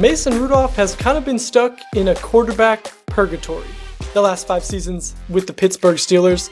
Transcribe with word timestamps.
Mason 0.00 0.40
Rudolph 0.40 0.74
has 0.76 0.96
kind 0.96 1.18
of 1.18 1.26
been 1.26 1.38
stuck 1.38 1.78
in 1.94 2.08
a 2.08 2.14
quarterback 2.14 2.90
purgatory 3.04 3.66
the 4.14 4.20
last 4.22 4.46
five 4.46 4.64
seasons 4.64 5.14
with 5.28 5.46
the 5.46 5.52
Pittsburgh 5.52 5.98
Steelers. 5.98 6.48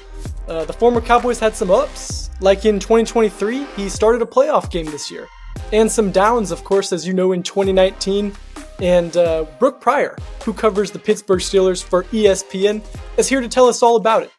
Uh, 0.47 0.67
the 0.67 0.73
former 0.75 1.01
Cowboys 1.01 1.39
had 1.39 1.57
some 1.57 1.71
ups, 1.71 2.29
like 2.43 2.67
in 2.67 2.79
2023, 2.79 3.65
he 3.75 3.89
started 3.89 4.21
a 4.21 4.27
playoff 4.27 4.71
game 4.71 4.85
this 4.85 5.11
year, 5.11 5.27
and 5.73 5.91
some 5.91 6.11
downs, 6.11 6.51
of 6.51 6.63
course, 6.63 6.93
as 6.93 7.07
you 7.07 7.15
know, 7.15 7.33
in 7.33 7.43
2019. 7.43 8.35
And 8.83 9.17
uh, 9.17 9.47
Brooke 9.59 9.81
Pryor, 9.81 10.15
who 10.45 10.53
covers 10.53 10.91
the 10.91 10.99
Pittsburgh 10.99 11.41
Steelers 11.41 11.83
for 11.83 12.05
ESPN, 12.05 12.85
is 13.17 13.31
here 13.31 13.41
to 13.41 13.49
tell 13.49 13.67
us 13.67 13.83
all 13.83 13.97
about 13.97 14.25
it. 14.25 14.31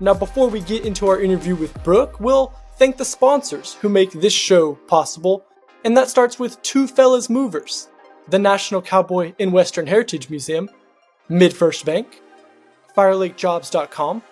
Now, 0.00 0.12
before 0.12 0.48
we 0.48 0.60
get 0.60 0.84
into 0.84 1.08
our 1.08 1.18
interview 1.18 1.54
with 1.56 1.82
Brooke, 1.82 2.20
we'll 2.20 2.52
thank 2.76 2.98
the 2.98 3.06
sponsors 3.06 3.72
who 3.80 3.88
make 3.88 4.12
this 4.12 4.34
show 4.34 4.74
possible, 4.86 5.46
and 5.86 5.96
that 5.96 6.10
starts 6.10 6.38
with 6.38 6.60
Two 6.60 6.86
Fellas 6.86 7.30
Movers, 7.30 7.88
the 8.30 8.38
National 8.38 8.80
Cowboy 8.80 9.32
and 9.40 9.52
Western 9.52 9.88
Heritage 9.88 10.30
Museum, 10.30 10.70
MidFirst 11.28 11.84
Bank, 11.84 12.22
FireLakeJobs.com, 12.96 14.22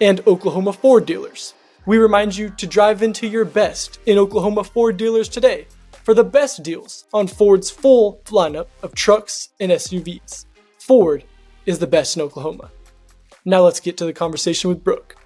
and 0.00 0.20
Oklahoma 0.26 0.72
Ford 0.72 1.06
Dealers. 1.06 1.54
We 1.86 1.96
remind 1.96 2.36
you 2.36 2.50
to 2.50 2.66
drive 2.66 3.02
into 3.02 3.26
your 3.26 3.44
best 3.44 4.00
in 4.04 4.18
Oklahoma 4.18 4.64
Ford 4.64 4.96
dealers 4.96 5.28
today 5.28 5.66
for 6.04 6.12
the 6.12 6.24
best 6.24 6.62
deals 6.62 7.06
on 7.14 7.26
Ford's 7.26 7.70
full 7.70 8.20
lineup 8.26 8.66
of 8.82 8.94
trucks 8.94 9.48
and 9.58 9.72
SUVs. 9.72 10.44
Ford 10.78 11.24
is 11.64 11.78
the 11.78 11.86
best 11.86 12.16
in 12.16 12.22
Oklahoma. 12.22 12.70
Now 13.44 13.62
let's 13.62 13.80
get 13.80 13.96
to 13.96 14.04
the 14.04 14.12
conversation 14.12 14.68
with 14.68 14.84
Brooke. 14.84 15.16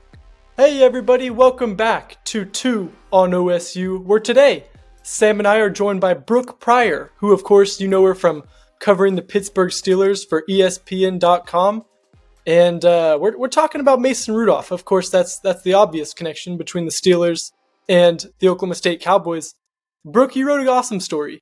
Hey 0.57 0.83
everybody, 0.83 1.29
welcome 1.29 1.75
back 1.75 2.23
to 2.27 2.45
2 2.45 2.93
on 3.13 3.33
OSU, 3.33 4.03
where 4.03 4.21
today 4.21 4.65
Sam 5.07 5.39
and 5.39 5.47
I 5.47 5.59
are 5.59 5.71
joined 5.71 6.01
by 6.01 6.15
Brooke 6.15 6.59
Pryor, 6.59 7.13
who 7.19 7.33
of 7.33 7.45
course 7.45 7.81
you 7.81 7.87
know 7.87 8.05
her 8.05 8.15
from 8.15 8.43
covering 8.81 9.15
the 9.15 9.23
Pittsburgh 9.23 9.71
Steelers 9.71 10.29
for 10.29 10.43
ESPN.com 10.51 11.85
and 12.45 12.85
uh, 12.85 13.17
we're 13.21 13.39
we're 13.39 13.47
talking 13.47 13.81
about 13.81 14.01
Mason 14.01 14.35
Rudolph. 14.35 14.73
Of 14.73 14.85
course, 14.85 15.09
that's 15.09 15.39
that's 15.39 15.63
the 15.63 15.75
obvious 15.75 16.13
connection 16.13 16.57
between 16.57 16.87
the 16.87 16.91
Steelers 16.91 17.53
and 17.89 18.27
the 18.41 18.49
Oklahoma 18.49 18.75
State 18.75 19.01
Cowboys. 19.01 19.55
Brooke, 20.05 20.35
you 20.35 20.45
wrote 20.45 20.61
an 20.61 20.69
awesome 20.69 20.99
story 20.99 21.41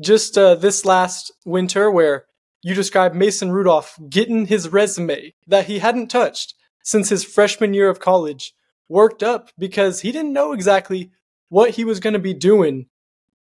just 0.00 0.38
uh, 0.38 0.54
this 0.54 0.86
last 0.86 1.32
winter 1.44 1.90
where 1.90 2.24
you 2.62 2.74
described 2.74 3.14
Mason 3.14 3.52
Rudolph 3.52 3.98
getting 4.08 4.46
his 4.46 4.70
resume 4.70 5.34
that 5.46 5.66
he 5.66 5.80
hadn't 5.80 6.08
touched 6.08 6.54
since 6.82 7.10
his 7.10 7.24
freshman 7.24 7.74
year 7.74 7.90
of 7.90 8.00
college 8.00 8.54
worked 8.88 9.22
up 9.22 9.50
because 9.58 10.00
he 10.00 10.12
didn't 10.12 10.32
know 10.32 10.54
exactly 10.54 11.10
what 11.50 11.72
he 11.72 11.84
was 11.84 12.00
going 12.00 12.14
to 12.14 12.18
be 12.18 12.32
doing. 12.32 12.86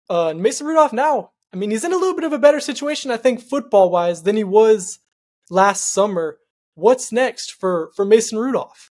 Uh, 0.10 0.34
Mason 0.36 0.68
Rudolph 0.68 0.94
now, 0.94 1.32
I 1.54 1.58
mean, 1.58 1.72
he's 1.72 1.84
in 1.84 1.94
a 1.94 1.98
little 1.98 2.16
bit 2.16 2.26
of 2.26 2.34
a 2.34 2.40
better 2.40 2.60
situation, 2.60 3.12
I 3.12 3.18
think, 3.18 3.42
football 3.42 3.90
wise, 3.90 4.24
than 4.24 4.36
he 4.36 4.44
was 4.44 5.00
last 5.50 5.92
summer 5.92 6.38
what's 6.76 7.12
next 7.12 7.54
for 7.54 7.92
for 7.96 8.06
Mason 8.06 8.38
Rudolph? 8.38 8.92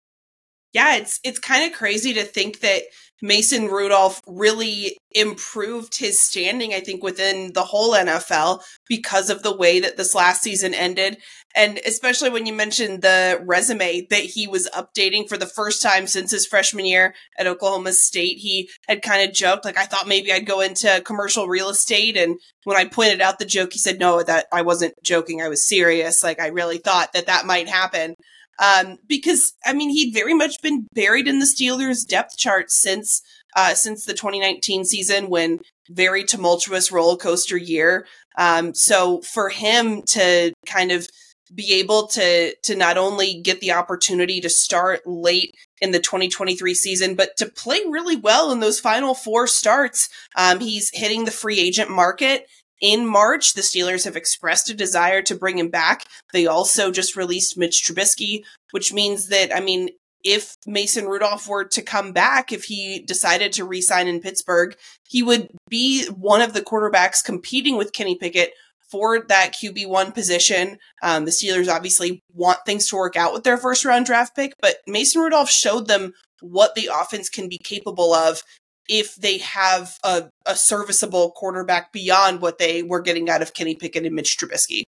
Yeah, 0.74 0.96
it's 0.96 1.20
it's 1.24 1.40
kind 1.40 1.72
of 1.72 1.78
crazy 1.78 2.14
to 2.14 2.24
think 2.24 2.60
that 2.62 2.84
Mason 3.22 3.68
Rudolph 3.68 4.22
really 4.28 4.98
improved 5.12 5.98
his 5.98 6.22
standing, 6.22 6.74
I 6.74 6.82
think, 6.82 7.02
within 7.02 7.54
the 7.54 7.64
whole 7.64 7.94
NFL 7.94 8.62
because 8.90 9.30
of 9.30 9.44
the 9.44 9.56
way 9.56 9.80
that 9.80 9.96
this 9.96 10.14
last 10.14 10.42
season 10.42 10.74
ended. 10.74 11.18
And 11.56 11.80
especially 11.86 12.32
when 12.32 12.46
you 12.46 12.52
mentioned 12.54 13.02
the 13.02 13.42
resume 13.46 14.08
that 14.10 14.20
he 14.20 14.46
was 14.46 14.68
updating 14.76 15.30
for 15.30 15.38
the 15.38 15.46
first 15.46 15.82
time 15.82 16.06
since 16.06 16.32
his 16.32 16.46
freshman 16.46 16.86
year 16.86 17.14
at 17.38 17.48
Oklahoma 17.48 17.94
State, 17.94 18.40
he 18.40 18.70
had 18.90 19.02
kind 19.02 19.26
of 19.28 19.34
joked, 19.34 19.64
like, 19.64 19.78
I 19.78 19.86
thought 19.86 20.08
maybe 20.08 20.34
I'd 20.34 20.46
go 20.46 20.60
into 20.60 21.02
commercial 21.06 21.48
real 21.48 21.70
estate. 21.70 22.18
And 22.18 22.38
when 22.66 22.76
I 22.76 22.86
pointed 22.86 23.22
out 23.22 23.40
the 23.40 23.46
joke, 23.46 23.72
he 23.72 23.80
said, 23.80 24.00
no, 24.00 24.22
that 24.22 24.48
I 24.52 24.64
wasn't 24.64 24.96
joking. 25.02 25.42
I 25.42 25.48
was 25.48 25.66
serious. 25.66 26.24
Like, 26.24 26.42
I 26.42 26.48
really 26.48 26.80
thought 26.80 27.14
that 27.14 27.28
that 27.28 27.46
might 27.46 27.70
happen. 27.70 28.16
Um, 28.64 28.98
because 29.08 29.54
I 29.66 29.74
mean, 29.74 29.90
he'd 29.90 30.14
very 30.14 30.34
much 30.34 30.62
been 30.62 30.88
buried 30.94 31.28
in 31.28 31.40
the 31.40 31.46
Steelers 31.46 32.08
depth 32.08 32.38
chart 32.38 32.72
since 32.72 33.22
uh, 33.56 33.74
since 33.74 34.06
the 34.06 34.14
2019 34.14 34.86
season 34.86 35.30
when 35.30 35.60
very 35.90 36.24
tumultuous 36.24 36.92
roller 36.92 37.18
coaster 37.18 37.58
year. 37.58 38.08
Um, 38.38 38.74
so 38.74 39.22
for 39.22 39.50
him 39.50 40.02
to 40.04 40.54
kind 40.66 40.92
of 40.92 41.08
be 41.54 41.74
able 41.74 42.08
to 42.08 42.56
to 42.56 42.76
not 42.76 42.98
only 42.98 43.40
get 43.42 43.60
the 43.60 43.74
opportunity 43.74 44.40
to 44.42 44.50
start 44.50 45.02
late 45.06 45.54
in 45.82 45.92
the 45.92 46.00
2023 46.00 46.74
season, 46.74 47.16
but 47.16 47.36
to 47.38 47.46
play 47.46 47.82
really 47.90 48.16
well 48.16 48.52
in 48.52 48.60
those 48.60 48.80
final 48.80 49.14
four 49.14 49.46
starts. 49.46 50.10
Um, 50.36 50.60
he's 50.62 50.90
hitting 50.94 51.26
the 51.26 51.32
free 51.32 51.60
agent 51.60 51.92
market 51.92 52.48
in 52.84 53.08
March. 53.08 53.54
The 53.54 53.62
Steelers 53.62 54.04
have 54.04 54.18
expressed 54.18 54.70
a 54.70 54.76
desire 54.76 55.24
to 55.24 55.36
bring 55.36 55.58
him 55.58 55.70
back. 55.70 56.06
They 56.34 56.46
also 56.46 56.92
just 56.92 57.16
released 57.16 57.58
Mitch 57.58 57.84
Trubisky, 57.84 58.44
which 58.72 58.94
means 58.94 59.30
that, 59.30 59.56
I 59.56 59.62
mean, 59.62 59.90
if 60.24 60.56
Mason 60.68 61.06
Rudolph 61.06 61.48
were 61.48 61.66
to 61.66 61.82
come 61.82 62.12
back, 62.12 62.52
if 62.52 62.66
he 62.66 63.00
decided 63.00 63.54
to 63.54 63.66
resign 63.66 64.08
in 64.08 64.22
Pittsburgh, 64.22 64.76
he 65.08 65.24
would 65.24 65.50
be 65.70 66.06
one 66.08 66.42
of 66.42 66.54
the 66.54 66.62
quarterbacks 66.62 67.24
competing 67.24 67.78
with 67.78 67.94
Kenny 67.94 68.16
Pickett 68.16 68.52
for 68.90 69.22
that 69.28 69.54
QB1 69.54 70.14
position. 70.14 70.78
Um, 71.02 71.26
the 71.26 71.32
Steelers 71.32 71.74
obviously 71.74 72.22
want 72.34 72.60
things 72.66 72.88
to 72.88 72.96
work 72.96 73.16
out 73.16 73.34
with 73.34 73.44
their 73.44 73.58
first 73.58 73.86
round 73.86 74.06
draft 74.06 74.36
pick, 74.36 74.54
but 74.62 74.78
Mason 74.88 75.22
Rudolph 75.22 75.50
showed 75.50 75.88
them 75.88 76.14
what 76.42 76.76
the 76.76 76.90
offense 76.94 77.30
can 77.30 77.50
be 77.50 77.58
capable 77.64 78.14
of 78.14 78.44
if 78.90 79.16
they 79.16 79.38
have 79.40 79.98
a, 80.04 80.30
a 80.46 80.56
serviceable 80.56 81.32
quarterback 81.32 81.92
beyond 81.92 82.42
what 82.42 82.58
they 82.58 82.84
were 82.84 83.02
getting 83.02 83.30
out 83.30 83.42
of 83.42 83.54
Kenny 83.54 83.76
Pickett 83.76 84.06
and 84.06 84.16
Mitch 84.16 84.38
Trubisky. 84.38 84.84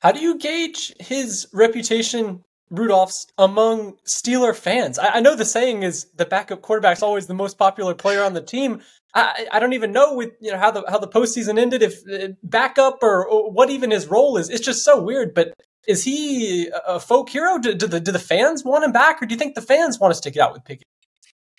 How 0.00 0.12
do 0.12 0.20
you 0.20 0.38
gauge 0.38 0.94
his 1.00 1.48
reputation 1.52 2.44
Rudolph's 2.70 3.26
among 3.38 3.96
Steeler 4.06 4.54
fans. 4.54 4.98
I, 4.98 5.08
I, 5.14 5.20
know 5.20 5.34
the 5.34 5.44
saying 5.44 5.82
is 5.82 6.06
the 6.16 6.26
backup 6.26 6.62
quarterback's 6.62 7.02
always 7.02 7.26
the 7.26 7.34
most 7.34 7.56
popular 7.58 7.94
player 7.94 8.22
on 8.22 8.34
the 8.34 8.42
team. 8.42 8.82
I, 9.14 9.46
I 9.50 9.58
don't 9.58 9.72
even 9.72 9.92
know 9.92 10.14
with 10.14 10.32
you 10.40 10.52
know 10.52 10.58
how 10.58 10.70
the 10.70 10.84
how 10.88 10.98
the 10.98 11.08
postseason 11.08 11.58
ended 11.58 11.82
if 11.82 12.02
uh, 12.08 12.34
backup 12.42 12.98
or, 13.02 13.26
or, 13.26 13.50
what 13.50 13.70
even 13.70 13.90
his 13.90 14.06
role 14.06 14.36
is. 14.36 14.50
It's 14.50 14.64
just 14.64 14.84
so 14.84 15.02
weird. 15.02 15.34
But 15.34 15.54
is 15.86 16.04
he 16.04 16.68
a 16.86 17.00
folk 17.00 17.30
hero? 17.30 17.58
Do, 17.58 17.74
do 17.74 17.86
the 17.86 18.00
do 18.00 18.12
the 18.12 18.18
fans 18.18 18.64
want 18.64 18.84
him 18.84 18.92
back, 18.92 19.22
or 19.22 19.26
do 19.26 19.32
you 19.32 19.38
think 19.38 19.54
the 19.54 19.62
fans 19.62 19.98
want 19.98 20.12
to 20.12 20.16
stick 20.16 20.36
it 20.36 20.40
out 20.40 20.52
with 20.52 20.64
Pickett? 20.64 20.84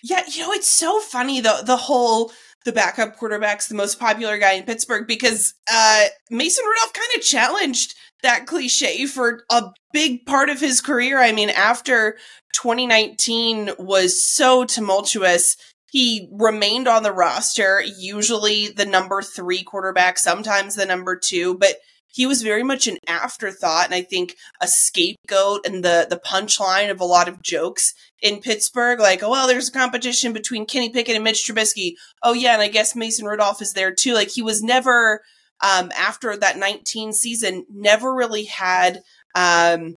Yeah, 0.02 0.22
you 0.28 0.42
know 0.42 0.52
it's 0.52 0.70
so 0.70 1.00
funny 1.00 1.40
the 1.40 1.62
the 1.64 1.76
whole 1.76 2.32
the 2.64 2.72
backup 2.72 3.16
quarterback's 3.16 3.68
the 3.68 3.74
most 3.74 3.98
popular 3.98 4.38
guy 4.38 4.52
in 4.52 4.64
Pittsburgh 4.64 5.06
because 5.06 5.54
uh, 5.72 6.04
Mason 6.30 6.64
Rudolph 6.66 6.92
kind 6.92 7.08
of 7.16 7.22
challenged 7.22 7.94
that 8.22 8.46
cliche 8.46 9.06
for 9.06 9.44
a 9.50 9.72
big 9.92 10.26
part 10.26 10.50
of 10.50 10.60
his 10.60 10.80
career. 10.80 11.18
I 11.18 11.32
mean, 11.32 11.48
after 11.48 12.18
2019 12.52 13.70
was 13.78 14.26
so 14.26 14.64
tumultuous, 14.64 15.56
he 15.90 16.28
remained 16.32 16.86
on 16.86 17.02
the 17.02 17.12
roster, 17.12 17.82
usually 17.82 18.68
the 18.68 18.86
number 18.86 19.22
three 19.22 19.62
quarterback, 19.62 20.18
sometimes 20.18 20.74
the 20.74 20.86
number 20.86 21.16
two, 21.16 21.56
but 21.56 21.76
he 22.12 22.26
was 22.26 22.42
very 22.42 22.62
much 22.62 22.86
an 22.86 22.98
afterthought 23.06 23.86
and 23.86 23.94
I 23.94 24.02
think 24.02 24.36
a 24.60 24.68
scapegoat 24.68 25.66
and 25.66 25.84
the 25.84 26.06
the 26.08 26.20
punchline 26.24 26.90
of 26.90 27.00
a 27.00 27.04
lot 27.04 27.28
of 27.28 27.42
jokes 27.42 27.94
in 28.22 28.40
Pittsburgh. 28.40 29.00
Like, 29.00 29.22
oh 29.22 29.30
well, 29.30 29.46
there's 29.46 29.68
a 29.68 29.72
competition 29.72 30.32
between 30.32 30.66
Kenny 30.66 30.90
Pickett 30.90 31.14
and 31.14 31.24
Mitch 31.24 31.46
Trubisky. 31.46 31.94
Oh 32.22 32.32
yeah, 32.32 32.52
and 32.54 32.62
I 32.62 32.68
guess 32.68 32.96
Mason 32.96 33.26
Rudolph 33.26 33.62
is 33.62 33.72
there 33.72 33.94
too. 33.94 34.14
Like 34.14 34.30
he 34.30 34.42
was 34.42 34.62
never 34.62 35.22
um, 35.60 35.90
after 35.96 36.36
that 36.36 36.58
19 36.58 37.12
season, 37.12 37.66
never 37.70 38.14
really 38.14 38.44
had, 38.44 39.02
um, 39.34 39.96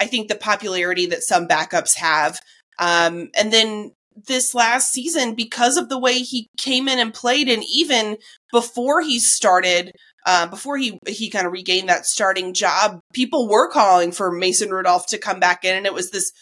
I 0.00 0.06
think, 0.06 0.28
the 0.28 0.34
popularity 0.34 1.06
that 1.06 1.22
some 1.22 1.46
backups 1.46 1.96
have. 1.96 2.40
Um, 2.78 3.30
and 3.36 3.52
then 3.52 3.92
this 4.26 4.54
last 4.54 4.92
season, 4.92 5.34
because 5.34 5.76
of 5.76 5.88
the 5.88 5.98
way 5.98 6.20
he 6.20 6.48
came 6.56 6.88
in 6.88 6.98
and 6.98 7.12
played, 7.12 7.48
and 7.48 7.62
even 7.70 8.16
before 8.50 9.02
he 9.02 9.18
started, 9.18 9.92
uh, 10.26 10.46
before 10.46 10.76
he 10.76 10.98
he 11.06 11.30
kind 11.30 11.46
of 11.46 11.52
regained 11.52 11.88
that 11.88 12.06
starting 12.06 12.54
job, 12.54 13.00
people 13.12 13.48
were 13.48 13.70
calling 13.70 14.12
for 14.12 14.30
Mason 14.30 14.70
Rudolph 14.70 15.06
to 15.08 15.18
come 15.18 15.40
back 15.40 15.64
in, 15.64 15.74
and 15.74 15.86
it 15.86 15.94
was 15.94 16.10
this 16.10 16.32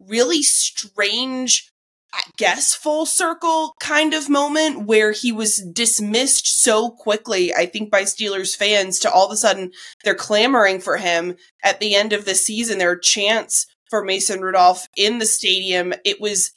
really 0.00 0.42
strange 0.42 1.70
I 2.12 2.22
guess 2.36 2.74
full 2.74 3.06
circle 3.06 3.74
kind 3.78 4.14
of 4.14 4.28
moment 4.28 4.86
where 4.86 5.12
he 5.12 5.30
was 5.30 5.58
dismissed 5.58 6.62
so 6.62 6.90
quickly, 6.90 7.54
I 7.54 7.66
think 7.66 7.90
by 7.90 8.02
Steelers 8.02 8.56
fans 8.56 8.98
to 9.00 9.12
all 9.12 9.26
of 9.26 9.32
a 9.32 9.36
sudden 9.36 9.70
they're 10.02 10.14
clamoring 10.14 10.80
for 10.80 10.96
him 10.96 11.36
at 11.62 11.78
the 11.78 11.94
end 11.94 12.12
of 12.12 12.24
the 12.24 12.34
season. 12.34 12.78
There 12.78 12.90
are 12.90 12.98
chants 12.98 13.66
for 13.88 14.04
Mason 14.04 14.40
Rudolph 14.40 14.88
in 14.96 15.18
the 15.18 15.26
stadium. 15.26 15.92
It 16.04 16.20
was 16.20 16.50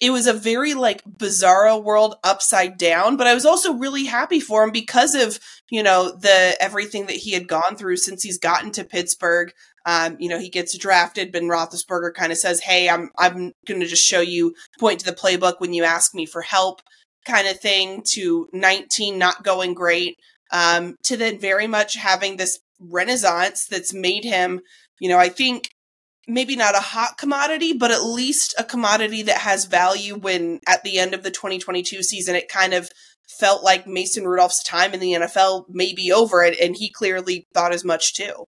it 0.00 0.10
was 0.10 0.26
a 0.26 0.32
very 0.32 0.72
like 0.72 1.04
bizarro 1.04 1.82
world 1.82 2.16
upside 2.24 2.78
down, 2.78 3.16
but 3.16 3.26
I 3.26 3.34
was 3.34 3.44
also 3.44 3.74
really 3.74 4.06
happy 4.06 4.40
for 4.40 4.64
him 4.64 4.70
because 4.70 5.14
of, 5.14 5.38
you 5.70 5.82
know, 5.82 6.10
the 6.10 6.56
everything 6.60 7.06
that 7.06 7.16
he 7.16 7.32
had 7.32 7.46
gone 7.46 7.76
through 7.76 7.98
since 7.98 8.22
he's 8.22 8.38
gotten 8.38 8.72
to 8.72 8.84
Pittsburgh. 8.84 9.52
Um, 9.86 10.16
you 10.18 10.28
know, 10.28 10.38
he 10.38 10.48
gets 10.48 10.76
drafted. 10.76 11.32
Ben 11.32 11.44
Roethlisberger 11.44 12.14
kind 12.14 12.32
of 12.32 12.38
says, 12.38 12.60
"Hey, 12.60 12.88
I'm 12.88 13.10
I'm 13.18 13.52
going 13.66 13.80
to 13.80 13.86
just 13.86 14.04
show 14.04 14.20
you, 14.20 14.54
point 14.78 15.00
to 15.00 15.06
the 15.06 15.12
playbook 15.12 15.54
when 15.58 15.74
you 15.74 15.84
ask 15.84 16.14
me 16.14 16.26
for 16.26 16.42
help," 16.42 16.80
kind 17.26 17.46
of 17.46 17.60
thing. 17.60 18.02
To 18.12 18.48
19 18.52 19.18
not 19.18 19.42
going 19.44 19.74
great, 19.74 20.18
um, 20.50 20.96
to 21.04 21.16
then 21.16 21.38
very 21.38 21.66
much 21.66 21.94
having 21.94 22.36
this 22.36 22.58
renaissance 22.78 23.66
that's 23.66 23.92
made 23.92 24.24
him, 24.24 24.60
you 24.98 25.08
know, 25.08 25.18
I 25.18 25.28
think 25.28 25.70
maybe 26.28 26.56
not 26.56 26.74
a 26.74 26.80
hot 26.80 27.18
commodity, 27.18 27.72
but 27.72 27.90
at 27.90 28.04
least 28.04 28.54
a 28.58 28.64
commodity 28.64 29.22
that 29.22 29.38
has 29.38 29.64
value 29.64 30.16
when 30.16 30.60
at 30.66 30.84
the 30.84 30.98
end 30.98 31.14
of 31.14 31.22
the 31.22 31.30
2022 31.30 32.02
season, 32.02 32.34
it 32.34 32.48
kind 32.48 32.74
of 32.74 32.88
felt 33.28 33.62
like 33.62 33.86
Mason 33.86 34.24
Rudolph's 34.24 34.62
time 34.62 34.92
in 34.92 35.00
the 35.00 35.12
NFL 35.12 35.64
may 35.68 35.94
be 35.94 36.12
over, 36.12 36.42
and, 36.42 36.56
and 36.56 36.76
he 36.76 36.90
clearly 36.90 37.46
thought 37.54 37.72
as 37.72 37.84
much 37.84 38.14
too. 38.14 38.44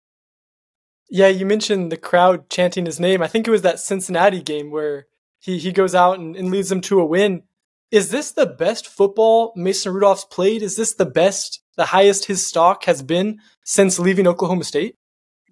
Yeah, 1.11 1.29
you 1.29 1.47
mentioned 1.47 1.91
the 1.91 1.97
crowd 1.97 2.51
chanting 2.51 2.87
his 2.87 3.01
name. 3.01 3.23
I 3.23 3.29
think 3.29 3.49
it 3.49 3.51
was 3.51 3.63
that 3.63 3.81
Cincinnati 3.81 4.43
game 4.43 4.71
where 4.71 5.07
he, 5.41 5.59
he 5.59 5.73
goes 5.73 5.95
out 5.95 6.19
and, 6.19 6.37
and 6.37 6.51
leads 6.51 6.69
them 6.69 6.81
to 6.83 7.01
a 7.01 7.07
win. 7.07 7.43
Is 7.91 8.11
this 8.11 8.33
the 8.33 8.47
best 8.47 8.87
football 8.87 9.53
Mason 9.57 9.93
Rudolph's 9.93 10.27
played? 10.27 10.63
Is 10.63 10.77
this 10.77 10.95
the 10.95 11.07
best, 11.07 11.63
the 11.77 11.87
highest 11.87 12.27
his 12.27 12.47
stock 12.47 12.85
has 12.85 13.03
been 13.03 13.39
since 13.65 13.99
leaving 13.99 14.27
Oklahoma 14.27 14.65
State? 14.65 14.97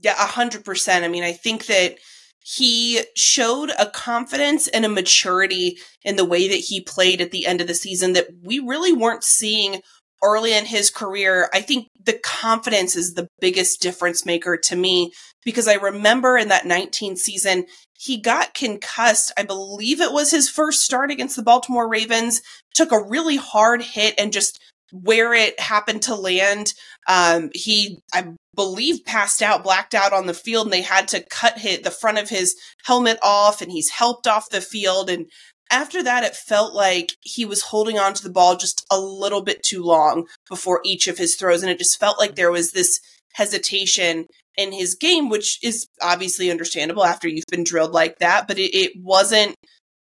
Yeah, 0.06 0.12
a 0.12 0.26
hundred 0.26 0.64
percent. 0.64 1.04
I 1.04 1.08
mean, 1.08 1.24
I 1.24 1.32
think 1.32 1.66
that 1.66 1.98
he 2.38 3.02
showed 3.16 3.72
a 3.76 3.86
confidence 3.86 4.68
and 4.68 4.84
a 4.84 4.88
maturity 4.88 5.78
in 6.04 6.14
the 6.14 6.24
way 6.24 6.46
that 6.46 6.54
he 6.54 6.80
played 6.80 7.20
at 7.20 7.32
the 7.32 7.44
end 7.44 7.60
of 7.60 7.66
the 7.66 7.74
season 7.74 8.12
that 8.12 8.28
we 8.40 8.60
really 8.60 8.92
weren't 8.92 9.24
seeing 9.24 9.80
early 10.22 10.54
in 10.54 10.64
his 10.64 10.90
career. 10.90 11.50
I 11.52 11.60
think 11.60 11.88
the 12.00 12.20
confidence 12.22 12.94
is 12.94 13.14
the 13.14 13.26
biggest 13.40 13.82
difference 13.82 14.24
maker 14.24 14.56
to 14.56 14.76
me 14.76 15.10
because 15.44 15.66
I 15.66 15.74
remember 15.74 16.38
in 16.38 16.46
that 16.50 16.66
19 16.66 17.16
season, 17.16 17.66
he 17.98 18.16
got 18.20 18.54
concussed. 18.54 19.32
I 19.36 19.42
believe 19.42 20.00
it 20.00 20.12
was 20.12 20.30
his 20.30 20.48
first 20.48 20.82
start 20.82 21.10
against 21.10 21.34
the 21.34 21.42
Baltimore 21.42 21.88
Ravens, 21.88 22.42
took 22.74 22.92
a 22.92 23.02
really 23.02 23.38
hard 23.38 23.82
hit 23.82 24.14
and 24.18 24.32
just 24.32 24.60
where 24.92 25.34
it 25.34 25.58
happened 25.60 26.02
to 26.02 26.14
land. 26.14 26.72
Um, 27.08 27.50
he, 27.54 28.00
I 28.12 28.28
believe, 28.54 29.04
passed 29.04 29.42
out, 29.42 29.64
blacked 29.64 29.94
out 29.94 30.12
on 30.12 30.26
the 30.26 30.34
field, 30.34 30.66
and 30.66 30.72
they 30.72 30.82
had 30.82 31.08
to 31.08 31.24
cut 31.30 31.58
hit 31.58 31.84
the 31.84 31.90
front 31.90 32.18
of 32.18 32.28
his 32.28 32.56
helmet 32.84 33.18
off, 33.22 33.60
and 33.60 33.70
he's 33.70 33.90
helped 33.90 34.26
off 34.26 34.50
the 34.50 34.60
field. 34.60 35.10
And 35.10 35.26
after 35.70 36.02
that, 36.02 36.24
it 36.24 36.34
felt 36.34 36.74
like 36.74 37.12
he 37.22 37.44
was 37.44 37.62
holding 37.62 37.98
on 37.98 38.14
to 38.14 38.22
the 38.22 38.30
ball 38.30 38.56
just 38.56 38.86
a 38.90 38.98
little 38.98 39.42
bit 39.42 39.62
too 39.62 39.82
long 39.82 40.26
before 40.48 40.80
each 40.84 41.08
of 41.08 41.18
his 41.18 41.36
throws, 41.36 41.62
and 41.62 41.70
it 41.70 41.78
just 41.78 42.00
felt 42.00 42.18
like 42.18 42.34
there 42.34 42.52
was 42.52 42.72
this 42.72 43.00
hesitation 43.34 44.26
in 44.56 44.72
his 44.72 44.94
game, 44.94 45.28
which 45.28 45.58
is 45.62 45.86
obviously 46.00 46.50
understandable 46.50 47.04
after 47.04 47.28
you've 47.28 47.44
been 47.50 47.64
drilled 47.64 47.92
like 47.92 48.18
that, 48.18 48.48
but 48.48 48.58
it, 48.58 48.74
it 48.74 48.92
wasn't, 48.96 49.54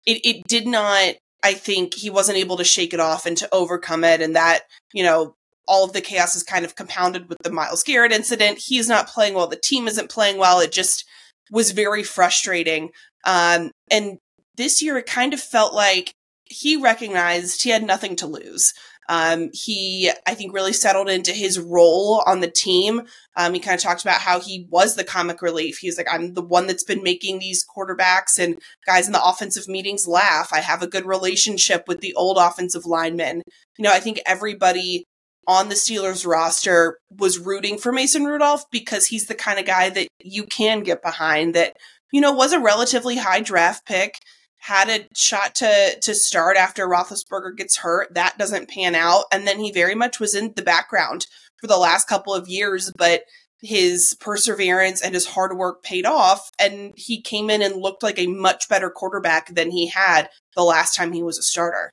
it, 0.06 0.24
it 0.24 0.42
did 0.46 0.66
not, 0.66 1.14
I 1.44 1.52
think 1.52 1.94
he 1.94 2.08
wasn't 2.08 2.38
able 2.38 2.56
to 2.56 2.64
shake 2.64 2.94
it 2.94 3.00
off 3.00 3.26
and 3.26 3.36
to 3.36 3.48
overcome 3.52 4.02
it. 4.02 4.22
And 4.22 4.34
that, 4.34 4.60
you 4.94 5.04
know, 5.04 5.36
all 5.68 5.84
of 5.84 5.92
the 5.92 6.00
chaos 6.00 6.34
is 6.34 6.42
kind 6.42 6.64
of 6.64 6.74
compounded 6.74 7.28
with 7.28 7.38
the 7.42 7.50
Myles 7.50 7.84
Garrett 7.84 8.12
incident. 8.12 8.58
He's 8.58 8.88
not 8.88 9.08
playing 9.08 9.34
well. 9.34 9.46
The 9.46 9.56
team 9.56 9.86
isn't 9.86 10.10
playing 10.10 10.38
well. 10.38 10.60
It 10.60 10.72
just 10.72 11.04
was 11.50 11.72
very 11.72 12.02
frustrating. 12.02 12.90
Um, 13.26 13.70
and 13.90 14.18
this 14.56 14.82
year 14.82 14.96
it 14.96 15.06
kind 15.06 15.34
of 15.34 15.40
felt 15.40 15.74
like 15.74 16.14
he 16.44 16.76
recognized 16.76 17.62
he 17.62 17.70
had 17.70 17.84
nothing 17.84 18.16
to 18.16 18.26
lose. 18.26 18.72
Um, 19.08 19.50
he, 19.52 20.10
I 20.26 20.34
think, 20.34 20.52
really 20.52 20.72
settled 20.72 21.08
into 21.08 21.32
his 21.32 21.58
role 21.58 22.22
on 22.26 22.40
the 22.40 22.50
team. 22.50 23.02
Um, 23.36 23.54
he 23.54 23.60
kind 23.60 23.76
of 23.76 23.82
talked 23.82 24.02
about 24.02 24.20
how 24.20 24.40
he 24.40 24.66
was 24.70 24.94
the 24.94 25.04
comic 25.04 25.42
relief. 25.42 25.78
He's 25.78 25.98
like, 25.98 26.08
I'm 26.10 26.34
the 26.34 26.42
one 26.42 26.66
that's 26.66 26.84
been 26.84 27.02
making 27.02 27.38
these 27.38 27.64
quarterbacks 27.64 28.38
and 28.38 28.58
guys 28.86 29.06
in 29.06 29.12
the 29.12 29.24
offensive 29.24 29.68
meetings 29.68 30.06
laugh. 30.06 30.50
I 30.52 30.60
have 30.60 30.82
a 30.82 30.88
good 30.88 31.06
relationship 31.06 31.84
with 31.86 32.00
the 32.00 32.14
old 32.14 32.38
offensive 32.38 32.86
linemen. 32.86 33.42
You 33.78 33.82
know, 33.82 33.92
I 33.92 34.00
think 34.00 34.20
everybody 34.26 35.04
on 35.46 35.68
the 35.68 35.74
Steelers 35.74 36.26
roster 36.26 36.98
was 37.10 37.38
rooting 37.38 37.78
for 37.78 37.92
Mason 37.92 38.24
Rudolph 38.24 38.64
because 38.70 39.06
he's 39.06 39.26
the 39.26 39.34
kind 39.34 39.58
of 39.58 39.66
guy 39.66 39.90
that 39.90 40.08
you 40.22 40.44
can 40.44 40.82
get 40.82 41.02
behind 41.02 41.54
that, 41.54 41.76
you 42.12 42.20
know, 42.20 42.32
was 42.32 42.52
a 42.52 42.60
relatively 42.60 43.16
high 43.16 43.40
draft 43.40 43.86
pick 43.86 44.18
had 44.64 44.88
a 44.88 45.06
shot 45.14 45.54
to 45.54 45.98
to 46.00 46.14
start 46.14 46.56
after 46.56 46.88
Roethlisberger 46.88 47.54
gets 47.54 47.76
hurt. 47.76 48.14
That 48.14 48.38
doesn't 48.38 48.70
pan 48.70 48.94
out, 48.94 49.24
and 49.30 49.46
then 49.46 49.58
he 49.58 49.70
very 49.70 49.94
much 49.94 50.18
was 50.18 50.34
in 50.34 50.54
the 50.56 50.62
background 50.62 51.26
for 51.60 51.66
the 51.66 51.76
last 51.76 52.08
couple 52.08 52.32
of 52.32 52.48
years, 52.48 52.90
but 52.96 53.24
his 53.60 54.16
perseverance 54.20 55.02
and 55.02 55.12
his 55.12 55.26
hard 55.26 55.56
work 55.58 55.82
paid 55.82 56.06
off, 56.06 56.50
and 56.58 56.94
he 56.96 57.20
came 57.20 57.50
in 57.50 57.60
and 57.60 57.76
looked 57.76 58.02
like 58.02 58.18
a 58.18 58.26
much 58.26 58.68
better 58.70 58.88
quarterback 58.88 59.54
than 59.54 59.70
he 59.70 59.88
had 59.88 60.30
the 60.56 60.62
last 60.62 60.94
time 60.94 61.12
he 61.12 61.22
was 61.22 61.38
a 61.38 61.42
starter. 61.42 61.90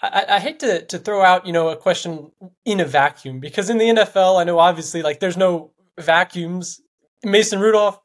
I, 0.00 0.26
I, 0.28 0.38
hate 0.38 0.60
to 0.60 0.86
to 0.86 0.98
throw 0.98 1.22
out 1.22 1.44
you 1.44 1.52
know 1.52 1.70
a 1.70 1.76
question 1.76 2.30
in 2.64 2.78
a 2.78 2.84
vacuum 2.84 3.40
because 3.40 3.68
in 3.68 3.78
the 3.78 3.84
NFL 3.84 4.40
I 4.40 4.44
know 4.44 4.60
obviously 4.60 5.02
like 5.02 5.18
there's 5.18 5.36
no 5.36 5.72
vacuums. 5.98 6.80
Mason 7.24 7.58
Rudolph, 7.60 7.98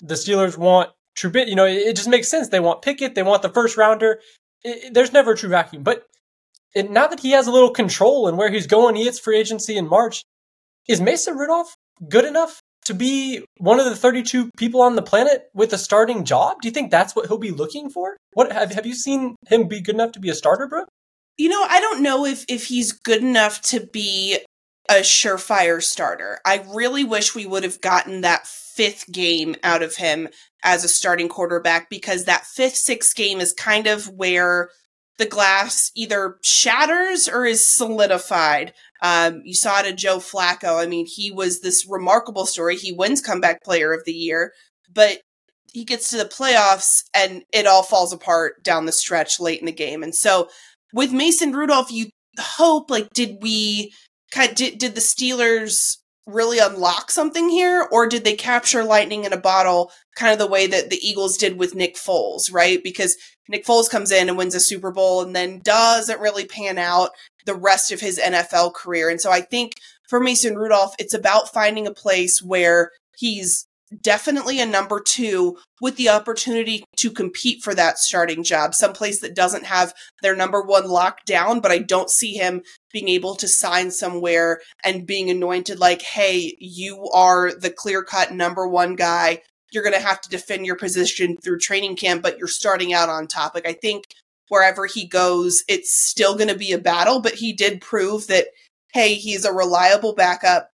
the 0.00 0.14
Steelers 0.14 0.56
want 0.56 0.90
Trubisky, 1.16 1.48
you 1.48 1.54
know, 1.54 1.66
it, 1.66 1.78
it, 1.78 1.96
just 1.96 2.08
makes 2.08 2.28
sense. 2.28 2.48
They 2.48 2.60
want 2.60 2.82
Pickett, 2.82 3.14
they 3.14 3.22
want 3.22 3.42
the 3.42 3.48
first 3.48 3.76
rounder. 3.76 4.20
It, 4.62 4.84
it, 4.84 4.94
there's 4.94 5.12
never 5.12 5.32
a 5.32 5.36
true 5.36 5.48
vacuum. 5.48 5.82
But 5.82 6.06
now 6.76 7.06
that 7.06 7.20
he 7.20 7.30
has 7.32 7.46
a 7.46 7.52
little 7.52 7.70
control 7.70 8.26
and 8.26 8.36
where 8.36 8.50
he's 8.50 8.66
going, 8.66 8.96
he 8.96 9.04
hits 9.04 9.18
free 9.18 9.38
agency 9.38 9.76
in 9.76 9.88
March. 9.88 10.22
Is 10.88 11.00
Mason 11.00 11.36
Rudolph 11.36 11.74
good 12.08 12.24
enough 12.24 12.60
to 12.84 12.94
be 12.94 13.44
one 13.58 13.80
of 13.80 13.86
the 13.86 13.96
32 13.96 14.50
people 14.56 14.82
on 14.82 14.96
the 14.96 15.02
planet 15.02 15.48
with 15.54 15.72
a 15.72 15.78
starting 15.78 16.24
job? 16.24 16.58
Do 16.60 16.68
you 16.68 16.72
think 16.72 16.90
that's 16.90 17.16
what 17.16 17.26
he'll 17.26 17.38
be 17.38 17.50
looking 17.50 17.88
for? 17.90 18.16
What 18.32 18.52
have 18.52 18.72
have 18.72 18.86
you 18.86 18.94
seen 18.94 19.36
him 19.48 19.68
be 19.68 19.80
good 19.80 19.94
enough 19.94 20.12
to 20.12 20.20
be 20.20 20.28
a 20.28 20.34
starter, 20.34 20.66
bro? 20.66 20.84
You 21.38 21.48
know, 21.48 21.64
I 21.68 21.80
don't 21.80 22.02
know 22.02 22.24
if 22.26 22.44
if 22.48 22.66
he's 22.66 22.92
good 22.92 23.22
enough 23.22 23.60
to 23.62 23.86
be 23.86 24.38
a 24.88 25.00
surefire 25.00 25.82
starter. 25.82 26.38
I 26.44 26.64
really 26.74 27.04
wish 27.04 27.34
we 27.34 27.46
would 27.46 27.64
have 27.64 27.80
gotten 27.80 28.20
that 28.20 28.46
fifth 28.46 29.10
game 29.10 29.56
out 29.62 29.82
of 29.82 29.96
him 29.96 30.28
as 30.62 30.84
a 30.84 30.88
starting 30.88 31.28
quarterback 31.28 31.88
because 31.88 32.24
that 32.24 32.46
fifth, 32.46 32.76
sixth 32.76 33.14
game 33.14 33.40
is 33.40 33.52
kind 33.52 33.86
of 33.86 34.08
where 34.08 34.70
the 35.16 35.26
glass 35.26 35.92
either 35.94 36.38
shatters 36.42 37.28
or 37.28 37.44
is 37.44 37.64
solidified. 37.64 38.72
Um, 39.00 39.42
you 39.44 39.54
saw 39.54 39.80
it 39.80 39.86
at 39.86 39.96
Joe 39.96 40.18
Flacco. 40.18 40.82
I 40.82 40.86
mean, 40.86 41.06
he 41.06 41.30
was 41.30 41.60
this 41.60 41.86
remarkable 41.88 42.46
story. 42.46 42.76
He 42.76 42.92
wins 42.92 43.20
comeback 43.20 43.62
player 43.62 43.92
of 43.92 44.04
the 44.04 44.12
year, 44.12 44.52
but 44.92 45.20
he 45.72 45.84
gets 45.84 46.10
to 46.10 46.16
the 46.16 46.24
playoffs 46.24 47.04
and 47.14 47.42
it 47.52 47.66
all 47.66 47.82
falls 47.82 48.12
apart 48.12 48.62
down 48.64 48.86
the 48.86 48.92
stretch 48.92 49.38
late 49.38 49.60
in 49.60 49.66
the 49.66 49.72
game. 49.72 50.02
And 50.02 50.14
so 50.14 50.48
with 50.92 51.12
Mason 51.12 51.52
Rudolph, 51.52 51.92
you 51.92 52.06
hope 52.38 52.90
like, 52.90 53.10
did 53.10 53.38
we 53.40 53.92
did, 54.54 54.78
did 54.78 54.94
the 54.94 55.00
Steelers 55.00 55.98
really 56.26 56.58
unlock 56.58 57.10
something 57.10 57.50
here 57.50 57.86
or 57.92 58.06
did 58.06 58.24
they 58.24 58.34
capture 58.34 58.82
lightning 58.82 59.24
in 59.24 59.32
a 59.32 59.38
bottle 59.38 59.90
kind 60.16 60.32
of 60.32 60.38
the 60.38 60.46
way 60.46 60.66
that 60.66 60.88
the 60.88 61.06
Eagles 61.06 61.36
did 61.36 61.58
with 61.58 61.74
Nick 61.74 61.96
Foles, 61.96 62.52
right? 62.52 62.82
Because 62.82 63.16
Nick 63.48 63.66
Foles 63.66 63.90
comes 63.90 64.10
in 64.10 64.28
and 64.28 64.38
wins 64.38 64.54
a 64.54 64.60
Super 64.60 64.90
Bowl 64.90 65.22
and 65.22 65.36
then 65.36 65.60
doesn't 65.62 66.20
really 66.20 66.46
pan 66.46 66.78
out 66.78 67.10
the 67.44 67.54
rest 67.54 67.92
of 67.92 68.00
his 68.00 68.18
NFL 68.18 68.74
career. 68.74 69.10
And 69.10 69.20
so 69.20 69.30
I 69.30 69.42
think 69.42 69.74
for 70.08 70.18
Mason 70.18 70.56
Rudolph, 70.56 70.94
it's 70.98 71.14
about 71.14 71.52
finding 71.52 71.86
a 71.86 71.92
place 71.92 72.42
where 72.42 72.90
he's 73.16 73.66
definitely 74.00 74.60
a 74.60 74.66
number 74.66 75.00
two 75.00 75.56
with 75.80 75.96
the 75.96 76.08
opportunity 76.08 76.84
to 76.96 77.10
compete 77.10 77.62
for 77.62 77.74
that 77.74 77.98
starting 77.98 78.42
job, 78.42 78.74
someplace 78.74 79.20
that 79.20 79.34
doesn't 79.34 79.64
have 79.64 79.94
their 80.22 80.34
number 80.34 80.62
one 80.62 80.88
locked 80.88 81.26
down, 81.26 81.60
but 81.60 81.70
I 81.70 81.78
don't 81.78 82.10
see 82.10 82.34
him 82.34 82.62
being 82.92 83.08
able 83.08 83.34
to 83.36 83.48
sign 83.48 83.90
somewhere 83.90 84.60
and 84.84 85.06
being 85.06 85.30
anointed 85.30 85.78
like, 85.78 86.02
hey, 86.02 86.56
you 86.58 87.08
are 87.12 87.52
the 87.52 87.70
clear 87.70 88.02
cut 88.02 88.32
number 88.32 88.66
one 88.66 88.96
guy. 88.96 89.40
You're 89.72 89.82
going 89.82 89.94
to 89.94 90.06
have 90.06 90.20
to 90.22 90.30
defend 90.30 90.66
your 90.66 90.76
position 90.76 91.36
through 91.36 91.58
training 91.58 91.96
camp, 91.96 92.22
but 92.22 92.38
you're 92.38 92.48
starting 92.48 92.92
out 92.92 93.08
on 93.08 93.26
top. 93.26 93.54
Like, 93.54 93.66
I 93.66 93.72
think 93.72 94.04
wherever 94.48 94.86
he 94.86 95.06
goes, 95.06 95.64
it's 95.68 95.92
still 95.92 96.36
going 96.36 96.48
to 96.48 96.56
be 96.56 96.72
a 96.72 96.78
battle, 96.78 97.20
but 97.20 97.34
he 97.34 97.52
did 97.52 97.80
prove 97.80 98.28
that, 98.28 98.46
hey, 98.92 99.14
he's 99.14 99.44
a 99.44 99.52
reliable 99.52 100.14
backup 100.14 100.70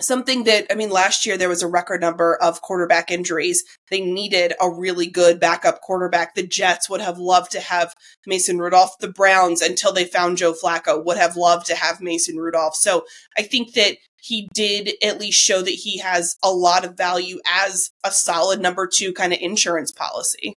something 0.00 0.44
that 0.44 0.66
I 0.70 0.74
mean 0.74 0.90
last 0.90 1.26
year 1.26 1.36
there 1.36 1.48
was 1.48 1.62
a 1.62 1.68
record 1.68 2.00
number 2.00 2.36
of 2.36 2.62
quarterback 2.62 3.10
injuries. 3.10 3.64
They 3.90 4.00
needed 4.00 4.54
a 4.60 4.70
really 4.70 5.06
good 5.06 5.40
backup 5.40 5.80
quarterback. 5.80 6.34
The 6.34 6.46
Jets 6.46 6.88
would 6.90 7.00
have 7.00 7.18
loved 7.18 7.52
to 7.52 7.60
have 7.60 7.94
Mason 8.26 8.58
Rudolph. 8.58 8.98
The 8.98 9.08
Browns 9.08 9.62
until 9.62 9.92
they 9.92 10.04
found 10.04 10.38
Joe 10.38 10.52
Flacco 10.52 11.04
would 11.04 11.16
have 11.16 11.36
loved 11.36 11.66
to 11.66 11.76
have 11.76 12.00
Mason 12.00 12.36
Rudolph. 12.36 12.76
So 12.76 13.04
I 13.36 13.42
think 13.42 13.74
that 13.74 13.96
he 14.18 14.48
did 14.52 14.92
at 15.02 15.20
least 15.20 15.40
show 15.40 15.62
that 15.62 15.70
he 15.70 15.98
has 15.98 16.36
a 16.42 16.50
lot 16.50 16.84
of 16.84 16.96
value 16.96 17.38
as 17.46 17.90
a 18.02 18.10
solid 18.10 18.60
number 18.60 18.86
2 18.86 19.12
kind 19.12 19.32
of 19.32 19.38
insurance 19.40 19.92
policy. 19.92 20.54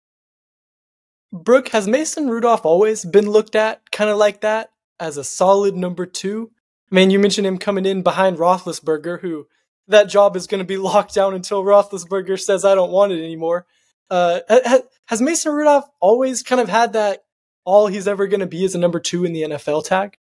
Brooke, 1.32 1.68
has 1.68 1.86
Mason 1.86 2.28
Rudolph 2.30 2.64
always 2.64 3.04
been 3.04 3.28
looked 3.28 3.54
at 3.54 3.90
kind 3.90 4.08
of 4.08 4.16
like 4.16 4.40
that 4.40 4.70
as 4.98 5.18
a 5.18 5.24
solid 5.24 5.76
number 5.76 6.06
2? 6.06 6.50
I 6.90 6.94
mean, 6.94 7.10
you 7.10 7.18
mentioned 7.18 7.46
him 7.46 7.58
coming 7.58 7.84
in 7.84 8.02
behind 8.02 8.38
Roethlisberger, 8.38 9.20
who 9.20 9.46
that 9.88 10.08
job 10.08 10.36
is 10.36 10.46
going 10.46 10.60
to 10.60 10.64
be 10.64 10.76
locked 10.78 11.14
down 11.14 11.34
until 11.34 11.62
Roethlisberger 11.64 12.40
says, 12.40 12.64
I 12.64 12.74
don't 12.74 12.92
want 12.92 13.12
it 13.12 13.22
anymore. 13.22 13.66
Uh, 14.10 14.40
has 15.06 15.20
Mason 15.20 15.52
Rudolph 15.52 15.88
always 16.00 16.42
kind 16.42 16.60
of 16.60 16.68
had 16.68 16.94
that 16.94 17.24
all 17.64 17.88
he's 17.88 18.08
ever 18.08 18.26
going 18.26 18.40
to 18.40 18.46
be 18.46 18.64
is 18.64 18.74
a 18.74 18.78
number 18.78 19.00
two 19.00 19.24
in 19.24 19.34
the 19.34 19.42
NFL 19.42 19.84
tag? 19.84 20.16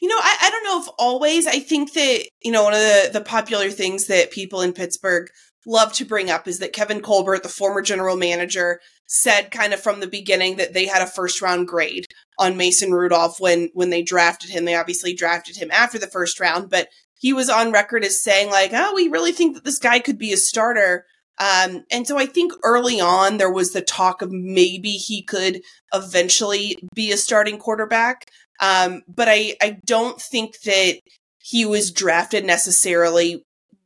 You 0.00 0.08
know, 0.08 0.18
I, 0.18 0.36
I 0.42 0.50
don't 0.50 0.64
know 0.64 0.80
if 0.80 0.88
always. 0.98 1.46
I 1.46 1.58
think 1.58 1.92
that, 1.94 2.28
you 2.42 2.52
know, 2.52 2.64
one 2.64 2.74
of 2.74 2.80
the, 2.80 3.10
the 3.14 3.20
popular 3.20 3.70
things 3.70 4.06
that 4.06 4.30
people 4.30 4.60
in 4.60 4.72
Pittsburgh 4.72 5.28
love 5.66 5.92
to 5.94 6.04
bring 6.04 6.30
up 6.30 6.48
is 6.48 6.60
that 6.60 6.72
Kevin 6.72 7.00
Colbert, 7.00 7.42
the 7.42 7.48
former 7.48 7.82
general 7.82 8.16
manager, 8.16 8.80
said 9.06 9.50
kind 9.50 9.72
of 9.72 9.80
from 9.80 10.00
the 10.00 10.06
beginning 10.06 10.56
that 10.56 10.74
they 10.74 10.86
had 10.86 11.02
a 11.02 11.06
first 11.06 11.40
round 11.42 11.66
grade 11.66 12.06
on 12.38 12.56
Mason 12.56 12.92
Rudolph 12.92 13.40
when 13.40 13.70
when 13.74 13.90
they 13.90 14.02
drafted 14.02 14.50
him. 14.50 14.64
They 14.64 14.76
obviously 14.76 15.14
drafted 15.14 15.56
him 15.56 15.70
after 15.72 15.98
the 15.98 16.06
first 16.06 16.38
round, 16.38 16.70
but 16.70 16.88
he 17.14 17.32
was 17.32 17.48
on 17.48 17.72
record 17.72 18.04
as 18.04 18.22
saying 18.22 18.50
like, 18.50 18.70
"Oh, 18.72 18.94
we 18.94 19.08
really 19.08 19.32
think 19.32 19.54
that 19.54 19.64
this 19.64 19.78
guy 19.78 19.98
could 19.98 20.18
be 20.18 20.32
a 20.32 20.36
starter." 20.36 21.06
Um, 21.40 21.84
and 21.90 22.06
so 22.06 22.18
I 22.18 22.26
think 22.26 22.52
early 22.64 23.00
on 23.00 23.36
there 23.36 23.50
was 23.50 23.72
the 23.72 23.80
talk 23.80 24.22
of 24.22 24.30
maybe 24.30 24.90
he 24.90 25.22
could 25.22 25.62
eventually 25.94 26.76
be 26.94 27.12
a 27.12 27.16
starting 27.16 27.58
quarterback. 27.58 28.27
Um, 28.60 29.02
but 29.08 29.28
I, 29.28 29.56
I 29.62 29.78
don't 29.84 30.20
think 30.20 30.60
that 30.62 31.00
he 31.38 31.64
was 31.64 31.90
drafted 31.90 32.44
necessarily 32.44 33.44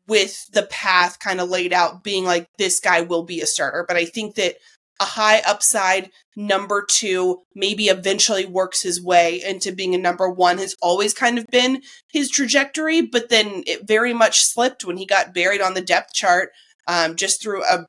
with 0.09 0.51
the 0.53 0.65
path 0.65 1.19
kind 1.19 1.41
of 1.41 1.49
laid 1.49 1.73
out 1.73 2.03
being 2.03 2.25
like 2.25 2.49
this 2.59 2.81
guy 2.81 3.03
will 3.03 3.23
be 3.23 3.41
a 3.41 3.47
starter. 3.47 3.85
But 3.87 3.97
I 3.97 4.05
think 4.05 4.35
that 4.35 4.57
a 5.01 5.05
high 5.05 5.41
upside 5.41 6.11
number 6.37 6.85
two 6.89 7.43
maybe 7.55 7.87
eventually 7.87 8.47
works 8.47 8.83
his 8.83 9.03
way 9.03 9.43
into 9.45 9.73
being 9.73 9.95
a 9.95 9.99
number 9.99 10.29
one 10.29 10.59
has 10.59 10.75
always 10.81 11.13
kind 11.13 11.39
of 11.39 11.47
been 11.49 11.83
his 12.13 12.31
trajectory, 12.31 13.03
but 13.03 13.29
then 13.29 13.65
it 13.67 13.87
very 13.87 14.15
much 14.15 14.43
slipped 14.43 14.85
when 14.85 14.97
he 14.97 15.07
got 15.07 15.35
buried 15.35 15.61
on 15.61 15.75
the 15.75 15.81
depth 15.81 16.13
chart 16.15 16.51
um, 16.87 17.17
just 17.17 17.43
through 17.43 17.65
a 17.65 17.87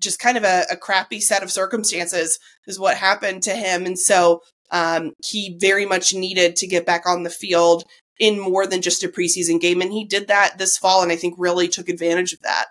just 0.00 0.20
kind 0.20 0.36
of 0.36 0.44
a, 0.44 0.64
a, 0.70 0.76
crappy 0.76 1.18
set 1.20 1.42
of 1.42 1.50
circumstances 1.50 2.38
is 2.68 2.78
what 2.78 2.96
happened 2.96 3.42
to 3.42 3.50
him. 3.50 3.84
And 3.84 3.98
so 3.98 4.42
um, 4.70 5.12
he 5.24 5.56
very 5.60 5.86
much 5.86 6.14
needed 6.14 6.56
to 6.56 6.66
get 6.66 6.86
back 6.86 7.06
on 7.06 7.22
the 7.22 7.30
field 7.30 7.84
in 8.18 8.38
more 8.38 8.66
than 8.66 8.82
just 8.82 9.04
a 9.04 9.08
preseason 9.08 9.60
game. 9.60 9.80
And 9.80 9.92
he 9.92 10.04
did 10.04 10.28
that 10.28 10.58
this 10.58 10.76
fall 10.76 11.02
and 11.02 11.12
I 11.12 11.16
think 11.16 11.34
really 11.38 11.68
took 11.68 11.88
advantage 11.88 12.32
of 12.32 12.40
that. 12.42 12.66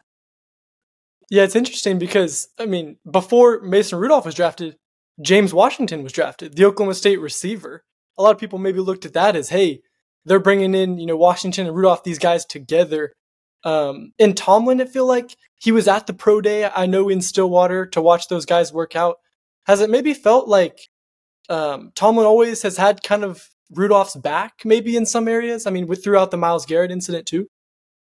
Yeah, 1.30 1.44
it's 1.44 1.56
interesting 1.56 2.00
because, 2.00 2.48
I 2.58 2.66
mean, 2.66 2.98
before 3.10 3.62
Mason 3.62 4.00
Rudolph 4.00 4.26
was 4.26 4.36
drafted, 4.36 4.78
James 5.22 5.54
Washington 5.54 6.04
was 6.04 6.14
drafted, 6.14 6.56
the 6.56 6.66
Oklahoma 6.66 6.94
State 6.94 7.20
receiver. 7.20 7.84
A 8.18 8.24
lot 8.24 8.32
of 8.32 8.40
people 8.40 8.60
maybe 8.60 8.80
looked 8.80 9.06
at 9.06 9.14
that 9.14 9.36
as, 9.36 9.50
hey, 9.50 9.82
they're 10.26 10.40
bringing 10.40 10.74
in, 10.74 10.98
you 10.98 11.06
know, 11.06 11.18
Washington 11.18 11.68
and 11.68 11.76
Rudolph, 11.76 12.04
these 12.04 12.20
guys 12.20 12.46
together 12.46 13.14
um, 13.64 14.14
in 14.18 14.34
Tomlin, 14.34 14.80
it 14.80 14.90
feel 14.90 15.06
like 15.06 15.36
he 15.60 15.72
was 15.72 15.88
at 15.88 16.08
the 16.08 16.14
pro 16.14 16.42
day. 16.42 16.66
I 16.66 16.86
know 16.86 17.10
in 17.10 17.22
Stillwater 17.22 17.86
to 17.88 18.02
watch 18.02 18.28
those 18.28 18.46
guys 18.46 18.72
work 18.72 18.96
out. 18.96 19.18
Has 19.66 19.82
it 19.82 19.90
maybe 19.90 20.14
felt 20.14 20.48
like 20.48 20.88
um, 21.50 21.92
Tomlin 21.96 22.26
always 22.26 22.62
has 22.62 22.78
had 22.78 23.04
kind 23.04 23.24
of 23.24 23.44
Rudolph's 23.72 24.16
back, 24.16 24.62
maybe 24.66 24.96
in 24.96 25.06
some 25.06 25.28
areas? 25.28 25.66
I 25.66 25.72
mean, 25.72 25.88
with 25.88 26.04
throughout 26.04 26.32
the 26.32 26.38
Myles 26.38 26.66
Garrett 26.66 26.92
incident 26.92 27.26
too. 27.26 27.48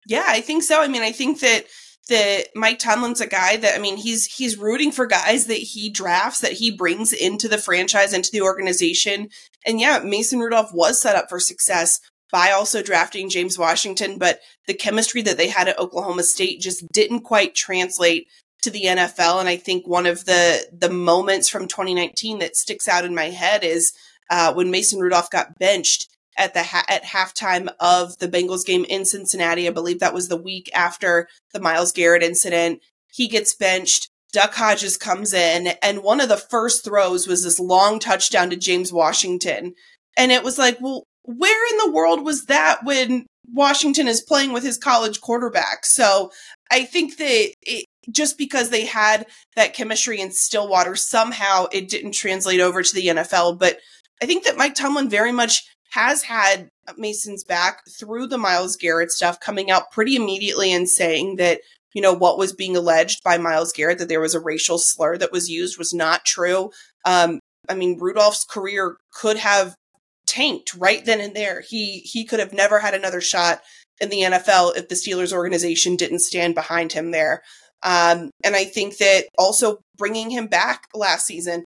Yeah, 0.08 0.26
I 0.28 0.42
think 0.42 0.64
so. 0.64 0.82
I 0.82 0.88
mean, 0.88 1.02
I 1.02 1.12
think 1.12 1.40
that 1.40 1.66
that 2.08 2.50
Mike 2.54 2.78
Tomlin's 2.78 3.22
a 3.22 3.28
guy 3.28 3.58
that 3.58 3.76
I 3.76 3.80
mean 3.80 3.98
he's 3.98 4.26
he's 4.26 4.58
rooting 4.58 4.92
for 4.92 5.08
guys 5.08 5.48
that 5.48 5.58
he 5.58 5.90
drafts 5.90 6.40
that 6.42 6.52
he 6.52 6.70
brings 6.70 7.12
into 7.12 7.48
the 7.48 7.58
franchise 7.58 8.14
into 8.14 8.30
the 8.32 8.42
organization 8.42 9.30
and 9.66 9.80
yeah 9.80 9.98
Mason 10.04 10.38
Rudolph 10.38 10.72
was 10.72 11.02
set 11.02 11.16
up 11.16 11.30
for 11.30 11.40
success 11.40 12.00
by 12.32 12.52
also 12.52 12.82
drafting 12.82 13.30
James 13.30 13.58
Washington, 13.58 14.18
but 14.18 14.42
the 14.68 14.74
chemistry 14.74 15.22
that 15.22 15.38
they 15.38 15.48
had 15.48 15.68
at 15.68 15.80
Oklahoma 15.80 16.24
State 16.24 16.60
just 16.60 16.86
didn't 16.92 17.22
quite 17.22 17.56
translate 17.56 18.28
to 18.66 18.72
the 18.72 18.84
NFL. 18.84 19.40
And 19.40 19.48
I 19.48 19.56
think 19.56 19.88
one 19.88 20.06
of 20.06 20.26
the 20.26 20.68
the 20.72 20.90
moments 20.90 21.50
from 21.50 21.68
2019 21.68 22.40
that 22.40 22.56
sticks 22.56 22.88
out 22.88 23.06
in 23.06 23.16
my 23.16 23.30
head 23.30 23.64
is 23.64 23.94
uh, 24.30 24.54
when 24.54 24.72
Mason 24.72 25.00
Rudolph 25.00 25.30
got 25.30 25.58
benched 25.58 26.08
at 26.38 26.54
the 26.54 26.64
ha- 26.64 26.86
at 26.90 27.04
halftime 27.04 27.70
of 27.80 28.18
the 28.18 28.28
Bengals 28.28 28.66
game 28.66 28.86
in 28.86 29.06
Cincinnati. 29.06 29.68
I 29.68 29.72
believe 29.72 30.00
that 30.00 30.14
was 30.14 30.28
the 30.28 30.42
week 30.42 30.70
after 30.74 31.28
the 31.54 31.62
Myles 31.62 31.92
Garrett 31.92 32.24
incident. 32.24 32.82
He 33.14 33.28
gets 33.28 33.56
benched. 33.56 34.10
Duck 34.34 34.54
Hodges 34.54 34.98
comes 34.98 35.34
in, 35.34 35.68
and 35.82 36.04
one 36.04 36.20
of 36.20 36.28
the 36.28 36.36
first 36.36 36.84
throws 36.84 37.26
was 37.26 37.44
this 37.44 37.60
long 37.60 38.00
touchdown 38.00 38.50
to 38.50 38.58
James 38.58 38.92
Washington. 38.92 39.74
And 40.18 40.32
it 40.32 40.44
was 40.44 40.58
like, 40.58 40.78
well, 40.82 41.04
where 41.24 41.72
in 41.72 41.78
the 41.78 41.96
world 41.96 42.26
was 42.26 42.46
that 42.46 42.84
when 42.84 43.26
Washington 43.52 44.08
is 44.08 44.22
playing 44.22 44.52
with 44.52 44.64
his 44.64 44.78
college 44.78 45.22
quarterback? 45.22 45.86
So 45.86 46.32
I 46.70 46.84
think 46.84 47.18
that 47.18 47.54
it, 47.62 47.85
just 48.12 48.38
because 48.38 48.70
they 48.70 48.86
had 48.86 49.26
that 49.56 49.74
chemistry 49.74 50.20
in 50.22 50.32
Stillwater, 50.32 50.96
somehow 50.96 51.68
it 51.72 51.90
didn't 51.90 52.14
translate 52.14 52.60
over 52.60 52.84
to 52.84 52.96
the 52.96 53.08
NFL. 53.08 53.60
But 53.60 53.80
I 54.22 54.26
think 54.26 54.44
that 54.46 54.58
Mike 54.58 54.76
Tomlin 54.76 55.10
very 55.10 55.32
much 55.32 55.68
has 55.92 56.24
had 56.24 56.70
Mason's 56.98 57.44
back 57.44 57.82
through 57.90 58.28
the 58.28 58.38
Myles 58.38 58.76
Garrett 58.76 59.12
stuff, 59.12 59.40
coming 59.40 59.72
out 59.72 59.92
pretty 59.92 60.16
immediately 60.16 60.72
and 60.72 60.90
saying 60.90 61.38
that, 61.38 61.62
you 61.94 62.02
know, 62.02 62.14
what 62.14 62.38
was 62.38 62.54
being 62.54 62.76
alleged 62.76 63.24
by 63.24 63.38
Myles 63.38 63.72
Garrett, 63.72 64.00
that 64.00 64.10
there 64.10 64.20
was 64.20 64.36
a 64.36 64.40
racial 64.40 64.78
slur 64.78 65.18
that 65.18 65.32
was 65.32 65.50
used, 65.50 65.78
was 65.78 65.94
not 65.94 66.26
true. 66.26 66.72
Um, 67.06 67.40
I 67.70 67.76
mean, 67.76 67.98
Rudolph's 68.00 68.44
career 68.44 68.98
could 69.12 69.38
have 69.38 69.76
tanked 70.26 70.76
right 70.76 71.06
then 71.06 71.22
and 71.22 71.36
there. 71.36 71.62
He 71.62 72.00
he 72.00 72.26
could 72.26 72.40
have 72.40 72.54
never 72.54 72.80
had 72.80 72.94
another 72.94 73.22
shot 73.22 73.62
in 74.02 74.10
the 74.10 74.22
NFL 74.22 74.76
if 74.76 74.90
the 74.90 74.96
Steelers 74.96 75.32
organization 75.32 75.96
didn't 75.96 76.20
stand 76.20 76.56
behind 76.56 76.92
him 76.92 77.12
there. 77.12 77.44
Um, 77.86 78.32
and 78.44 78.56
I 78.56 78.66
think 78.66 78.98
that 78.98 79.28
also 79.38 79.80
bringing 79.98 80.32
him 80.32 80.48
back 80.48 80.88
last 80.94 81.28
season 81.28 81.66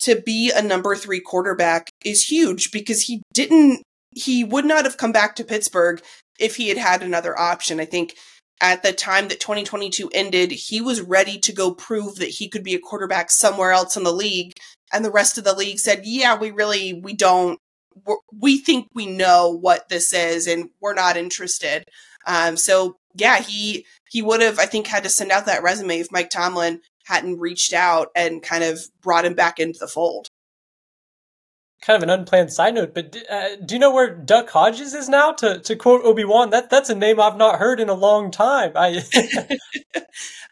to 0.00 0.20
be 0.20 0.50
a 0.50 0.62
number 0.62 0.96
three 0.96 1.20
quarterback 1.20 1.90
is 2.04 2.24
huge 2.24 2.72
because 2.72 3.02
he 3.02 3.22
didn't 3.34 3.82
he 4.12 4.42
would 4.42 4.64
not 4.64 4.84
have 4.84 4.96
come 4.96 5.12
back 5.12 5.36
to 5.36 5.44
Pittsburgh 5.44 6.02
if 6.38 6.56
he 6.56 6.68
had 6.68 6.78
had 6.78 7.02
another 7.02 7.38
option. 7.38 7.78
I 7.78 7.84
think 7.84 8.16
at 8.60 8.82
the 8.82 8.92
time 8.92 9.28
that 9.28 9.38
2022 9.38 10.10
ended, 10.12 10.50
he 10.50 10.80
was 10.80 11.00
ready 11.00 11.38
to 11.38 11.52
go 11.52 11.72
prove 11.72 12.16
that 12.16 12.30
he 12.30 12.48
could 12.48 12.64
be 12.64 12.74
a 12.74 12.80
quarterback 12.80 13.30
somewhere 13.30 13.70
else 13.70 13.96
in 13.96 14.02
the 14.02 14.12
league. 14.12 14.52
And 14.92 15.04
the 15.04 15.12
rest 15.12 15.38
of 15.38 15.44
the 15.44 15.54
league 15.54 15.78
said, 15.78 16.00
yeah, 16.04 16.36
we 16.36 16.50
really, 16.50 16.92
we 16.94 17.14
don't 17.14 17.58
we 18.32 18.58
think 18.58 18.86
we 18.94 19.06
know 19.06 19.50
what 19.50 19.88
this 19.88 20.12
is 20.12 20.46
and 20.46 20.70
we're 20.80 20.94
not 20.94 21.16
interested. 21.16 21.84
Um, 22.26 22.56
so 22.56 22.96
yeah, 23.14 23.40
he 23.40 23.86
he 24.08 24.22
would 24.22 24.40
have 24.40 24.58
I 24.58 24.66
think 24.66 24.86
had 24.86 25.04
to 25.04 25.08
send 25.08 25.30
out 25.30 25.46
that 25.46 25.62
resume 25.62 26.00
if 26.00 26.12
Mike 26.12 26.30
Tomlin 26.30 26.80
hadn't 27.06 27.40
reached 27.40 27.72
out 27.72 28.08
and 28.14 28.42
kind 28.42 28.64
of 28.64 28.80
brought 29.00 29.24
him 29.24 29.34
back 29.34 29.58
into 29.58 29.78
the 29.78 29.88
fold. 29.88 30.28
Kind 31.82 31.96
of 31.96 32.02
an 32.02 32.10
unplanned 32.10 32.52
side 32.52 32.74
note, 32.74 32.94
but 32.94 33.16
uh, 33.30 33.56
do 33.64 33.74
you 33.74 33.78
know 33.78 33.92
where 33.92 34.14
Duck 34.14 34.50
Hodges 34.50 34.92
is 34.92 35.08
now? 35.08 35.32
To 35.32 35.58
to 35.60 35.76
quote 35.76 36.04
Obi 36.04 36.24
Wan, 36.24 36.50
that 36.50 36.68
that's 36.68 36.90
a 36.90 36.94
name 36.94 37.18
I've 37.18 37.38
not 37.38 37.58
heard 37.58 37.80
in 37.80 37.88
a 37.88 37.94
long 37.94 38.30
time. 38.30 38.72
I 38.76 39.02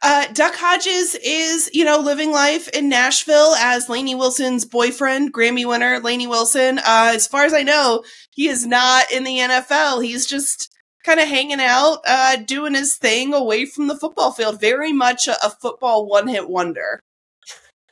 Uh, 0.01 0.27
Duck 0.33 0.55
Hodges 0.55 1.17
is, 1.17 1.71
you 1.73 1.85
know, 1.85 1.99
living 1.99 2.31
life 2.31 2.69
in 2.69 2.89
Nashville 2.89 3.55
as 3.57 3.89
Lainey 3.89 4.15
Wilson's 4.15 4.65
boyfriend, 4.65 5.33
Grammy 5.33 5.67
winner 5.67 5.99
Lainey 5.99 6.29
Wilson. 6.29 6.79
Uh, 6.79 7.13
as 7.15 7.27
far 7.27 7.45
as 7.45 7.53
I 7.53 7.63
know, 7.63 8.05
he 8.31 8.49
is 8.49 8.65
not 8.65 9.11
in 9.11 9.25
the 9.25 9.39
NFL. 9.39 10.05
He's 10.05 10.27
just 10.27 10.68
kind 11.09 11.21
of 11.21 11.29
hanging 11.29 11.61
out, 11.61 12.01
uh, 12.07 12.37
doing 12.37 12.75
his 12.75 12.97
thing 12.97 13.33
away 13.33 13.65
from 13.65 13.87
the 13.87 13.97
football 13.97 14.31
field. 14.31 14.61
Very 14.61 14.93
much 14.93 15.27
a, 15.27 15.37
a 15.45 15.49
football 15.51 16.07
one 16.07 16.29
hit 16.29 16.51
wonder. 16.51 17.01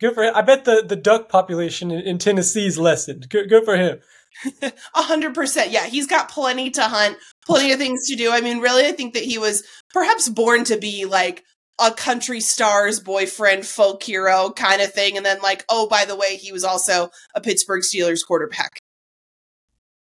Good 0.00 0.14
for 0.14 0.22
him. 0.22 0.34
I 0.34 0.42
bet 0.42 0.66
the, 0.66 0.84
the 0.86 0.96
duck 0.96 1.30
population 1.30 1.90
in, 1.90 2.00
in 2.00 2.18
Tennessee's 2.18 2.78
lessened. 2.78 3.30
Good, 3.30 3.48
good 3.48 3.64
for 3.64 3.76
him. 3.76 4.00
A 4.62 5.02
hundred 5.02 5.34
percent. 5.34 5.70
Yeah, 5.70 5.86
he's 5.86 6.06
got 6.06 6.28
plenty 6.28 6.68
to 6.72 6.82
hunt, 6.82 7.16
plenty 7.46 7.72
of 7.72 7.78
things 7.78 8.06
to 8.08 8.16
do. 8.16 8.30
I 8.30 8.42
mean, 8.42 8.58
really, 8.58 8.84
I 8.84 8.92
think 8.92 9.14
that 9.14 9.22
he 9.22 9.38
was 9.38 9.62
perhaps 9.94 10.28
born 10.28 10.64
to 10.64 10.76
be 10.76 11.06
like 11.06 11.42
a 11.80 11.90
country 11.90 12.40
star's 12.40 13.00
boyfriend, 13.00 13.64
folk 13.64 14.02
hero 14.02 14.52
kind 14.54 14.82
of 14.82 14.92
thing. 14.92 15.16
And 15.16 15.24
then, 15.24 15.40
like, 15.40 15.64
oh, 15.70 15.88
by 15.88 16.04
the 16.04 16.16
way, 16.16 16.36
he 16.36 16.52
was 16.52 16.64
also 16.64 17.08
a 17.34 17.40
Pittsburgh 17.40 17.82
Steelers 17.82 18.26
quarterback. 18.26 18.78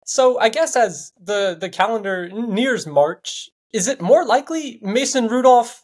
So 0.05 0.39
I 0.39 0.51
guess 0.51 0.77
as 0.77 1.13
the, 1.21 1.57
the 1.59 1.71
calendar 1.71 2.29
nears 2.29 2.87
March, 2.87 3.49
is 3.73 3.89
it 3.89 4.01
more 4.01 4.25
likely 4.25 4.79
Mason 4.83 5.29
Rudolph, 5.29 5.83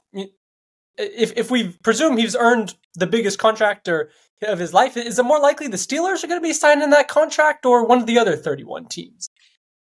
if, 0.96 1.32
if 1.36 1.50
we 1.50 1.76
presume 1.82 2.16
he's 2.16 2.36
earned 2.36 2.74
the 2.94 3.06
biggest 3.06 3.38
contract 3.38 3.88
of 3.88 4.58
his 4.58 4.72
life, 4.74 4.96
is 4.96 5.18
it 5.18 5.24
more 5.24 5.40
likely 5.40 5.66
the 5.66 5.76
Steelers 5.76 6.22
are 6.22 6.28
going 6.28 6.40
to 6.40 6.46
be 6.46 6.52
signing 6.52 6.90
that 6.90 7.08
contract 7.08 7.64
or 7.64 7.86
one 7.86 7.98
of 7.98 8.06
the 8.06 8.18
other 8.18 8.36
31 8.36 8.86
teams? 8.86 9.28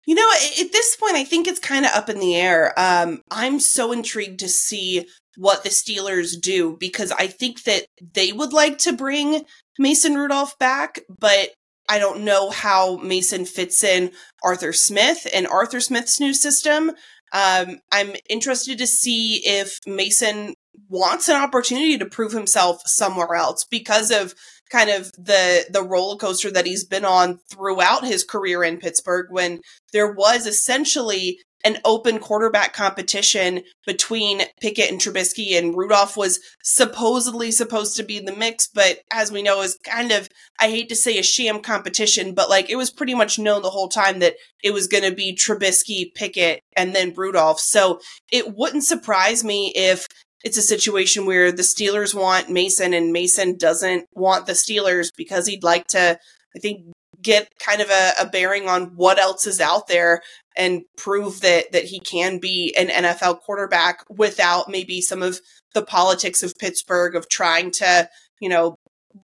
You 0.06 0.14
know, 0.14 0.30
at 0.32 0.72
this 0.72 0.96
point, 0.96 1.16
I 1.16 1.24
think 1.24 1.46
it's 1.46 1.58
kind 1.58 1.84
of 1.84 1.92
up 1.92 2.08
in 2.08 2.18
the 2.18 2.34
air. 2.34 2.72
Um, 2.78 3.22
I'm 3.30 3.60
so 3.60 3.92
intrigued 3.92 4.40
to 4.40 4.48
see 4.48 5.06
what 5.36 5.62
the 5.62 5.68
Steelers 5.68 6.40
do 6.40 6.76
because 6.80 7.12
I 7.12 7.26
think 7.26 7.64
that 7.64 7.86
they 8.14 8.32
would 8.32 8.52
like 8.52 8.78
to 8.78 8.92
bring 8.92 9.44
Mason 9.78 10.14
Rudolph 10.14 10.58
back, 10.58 11.00
but 11.08 11.50
I 11.88 11.98
don't 11.98 12.24
know 12.24 12.50
how 12.50 12.96
Mason 12.96 13.44
fits 13.44 13.82
in 13.82 14.12
Arthur 14.42 14.72
Smith 14.72 15.26
and 15.34 15.46
Arthur 15.46 15.80
Smith's 15.80 16.20
new 16.20 16.34
system. 16.34 16.92
Um, 17.32 17.78
I'm 17.92 18.14
interested 18.28 18.78
to 18.78 18.86
see 18.86 19.42
if 19.44 19.78
Mason 19.86 20.54
wants 20.88 21.28
an 21.28 21.36
opportunity 21.36 21.98
to 21.98 22.06
prove 22.06 22.32
himself 22.32 22.82
somewhere 22.86 23.34
else 23.34 23.64
because 23.64 24.10
of 24.10 24.34
kind 24.70 24.90
of 24.90 25.12
the 25.12 25.66
the 25.70 25.82
roller 25.82 26.16
coaster 26.16 26.50
that 26.50 26.66
he's 26.66 26.84
been 26.84 27.04
on 27.04 27.38
throughout 27.50 28.04
his 28.04 28.24
career 28.24 28.62
in 28.62 28.78
Pittsburgh 28.78 29.26
when 29.30 29.60
there 29.92 30.12
was 30.12 30.46
essentially 30.46 31.38
an 31.64 31.78
open 31.84 32.18
quarterback 32.18 32.72
competition 32.72 33.62
between 33.86 34.42
Pickett 34.60 34.90
and 34.90 35.00
Trubisky 35.00 35.58
and 35.58 35.76
Rudolph 35.76 36.16
was 36.16 36.38
supposedly 36.62 37.50
supposed 37.50 37.96
to 37.96 38.02
be 38.02 38.16
in 38.16 38.26
the 38.26 38.36
mix, 38.36 38.68
but 38.68 39.00
as 39.12 39.32
we 39.32 39.42
know 39.42 39.62
is 39.62 39.78
kind 39.84 40.12
of 40.12 40.28
I 40.60 40.70
hate 40.70 40.88
to 40.90 40.96
say 40.96 41.18
a 41.18 41.22
sham 41.22 41.60
competition, 41.60 42.34
but 42.34 42.48
like 42.48 42.70
it 42.70 42.76
was 42.76 42.90
pretty 42.90 43.14
much 43.14 43.38
known 43.38 43.62
the 43.62 43.70
whole 43.70 43.88
time 43.88 44.20
that 44.20 44.36
it 44.62 44.72
was 44.72 44.86
going 44.86 45.04
to 45.04 45.14
be 45.14 45.36
Trubisky, 45.36 46.14
Pickett, 46.14 46.62
and 46.76 46.94
then 46.94 47.14
Rudolph. 47.14 47.60
So 47.60 48.00
it 48.30 48.54
wouldn't 48.56 48.84
surprise 48.84 49.42
me 49.42 49.72
if 49.74 50.06
it's 50.44 50.58
a 50.58 50.62
situation 50.62 51.26
where 51.26 51.50
the 51.50 51.62
Steelers 51.62 52.14
want 52.14 52.50
Mason 52.50 52.94
and 52.94 53.12
Mason 53.12 53.56
doesn't 53.56 54.06
want 54.14 54.46
the 54.46 54.52
Steelers 54.52 55.10
because 55.16 55.46
he'd 55.46 55.64
like 55.64 55.86
to, 55.88 56.18
I 56.56 56.58
think, 56.60 56.86
get 57.22 57.52
kind 57.58 57.80
of 57.80 57.90
a, 57.90 58.12
a, 58.20 58.26
bearing 58.26 58.68
on 58.68 58.96
what 58.96 59.18
else 59.18 59.46
is 59.46 59.60
out 59.60 59.88
there 59.88 60.22
and 60.56 60.82
prove 60.96 61.40
that 61.40 61.72
that 61.72 61.84
he 61.84 62.00
can 62.00 62.38
be 62.38 62.74
an 62.78 62.88
NFL 62.88 63.40
quarterback 63.40 64.04
without 64.08 64.68
maybe 64.68 65.00
some 65.00 65.22
of 65.22 65.40
the 65.74 65.82
politics 65.82 66.42
of 66.42 66.56
Pittsburgh 66.58 67.16
of 67.16 67.28
trying 67.28 67.70
to, 67.72 68.08
you 68.40 68.48
know, 68.48 68.76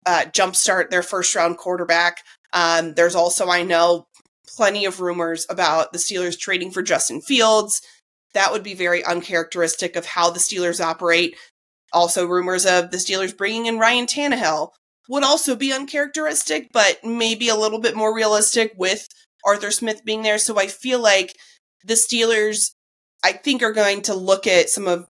uh, 0.06 0.24
jumpstart 0.26 0.90
their 0.90 1.02
first 1.02 1.34
round 1.34 1.56
quarterback. 1.56 2.18
Um, 2.52 2.94
there's 2.94 3.14
also, 3.14 3.48
I 3.48 3.62
know, 3.62 4.06
plenty 4.46 4.84
of 4.84 5.00
rumors 5.00 5.46
about 5.48 5.92
the 5.92 5.98
Steelers 5.98 6.38
trading 6.38 6.70
for 6.70 6.82
Justin 6.82 7.20
Fields 7.20 7.82
that 8.34 8.52
would 8.52 8.62
be 8.62 8.74
very 8.74 9.04
uncharacteristic 9.04 9.96
of 9.96 10.06
how 10.06 10.30
the 10.30 10.38
Steelers 10.38 10.84
operate. 10.84 11.36
Also, 11.92 12.26
rumors 12.26 12.66
of 12.66 12.90
the 12.90 12.98
Steelers 12.98 13.36
bringing 13.36 13.66
in 13.66 13.78
Ryan 13.78 14.06
Tannehill 14.06 14.70
would 15.08 15.24
also 15.24 15.56
be 15.56 15.72
uncharacteristic, 15.72 16.70
but 16.72 17.02
maybe 17.02 17.48
a 17.48 17.56
little 17.56 17.80
bit 17.80 17.96
more 17.96 18.14
realistic 18.14 18.74
with 18.76 19.08
Arthur 19.44 19.70
Smith 19.70 20.04
being 20.04 20.22
there. 20.22 20.38
So 20.38 20.58
I 20.58 20.66
feel 20.66 21.00
like 21.00 21.36
the 21.84 21.94
Steelers, 21.94 22.72
I 23.24 23.32
think, 23.32 23.62
are 23.62 23.72
going 23.72 24.02
to 24.02 24.14
look 24.14 24.46
at 24.46 24.70
some 24.70 24.86
of 24.86 25.06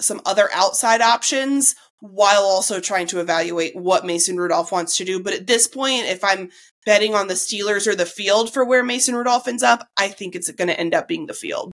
some 0.00 0.20
other 0.24 0.48
outside 0.52 1.00
options 1.00 1.74
while 2.00 2.42
also 2.42 2.78
trying 2.78 3.08
to 3.08 3.18
evaluate 3.18 3.74
what 3.74 4.06
Mason 4.06 4.36
Rudolph 4.36 4.70
wants 4.70 4.96
to 4.96 5.04
do. 5.04 5.20
But 5.20 5.32
at 5.32 5.46
this 5.48 5.66
point, 5.66 6.04
if 6.04 6.22
I'm 6.22 6.50
betting 6.86 7.14
on 7.14 7.26
the 7.26 7.34
Steelers 7.34 7.88
or 7.88 7.96
the 7.96 8.06
field 8.06 8.52
for 8.52 8.64
where 8.64 8.84
Mason 8.84 9.16
Rudolph 9.16 9.48
ends 9.48 9.64
up, 9.64 9.88
I 9.96 10.08
think 10.08 10.36
it's 10.36 10.50
going 10.52 10.68
to 10.68 10.78
end 10.78 10.94
up 10.94 11.08
being 11.08 11.26
the 11.26 11.34
field. 11.34 11.72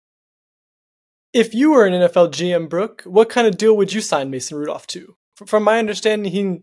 If 1.35 1.53
you 1.53 1.73
were 1.73 1.85
an 1.85 1.93
NFL 1.93 2.31
GM, 2.31 2.69
Brooke, 2.69 3.03
what 3.05 3.29
kind 3.29 3.47
of 3.47 3.59
deal 3.59 3.77
would 3.77 3.93
you 3.93 4.01
sign 4.01 4.31
Mason 4.31 4.57
Rudolph 4.57 4.87
to? 4.89 5.17
From 5.45 5.65
my 5.65 5.79
understanding, 5.79 6.33
he 6.33 6.63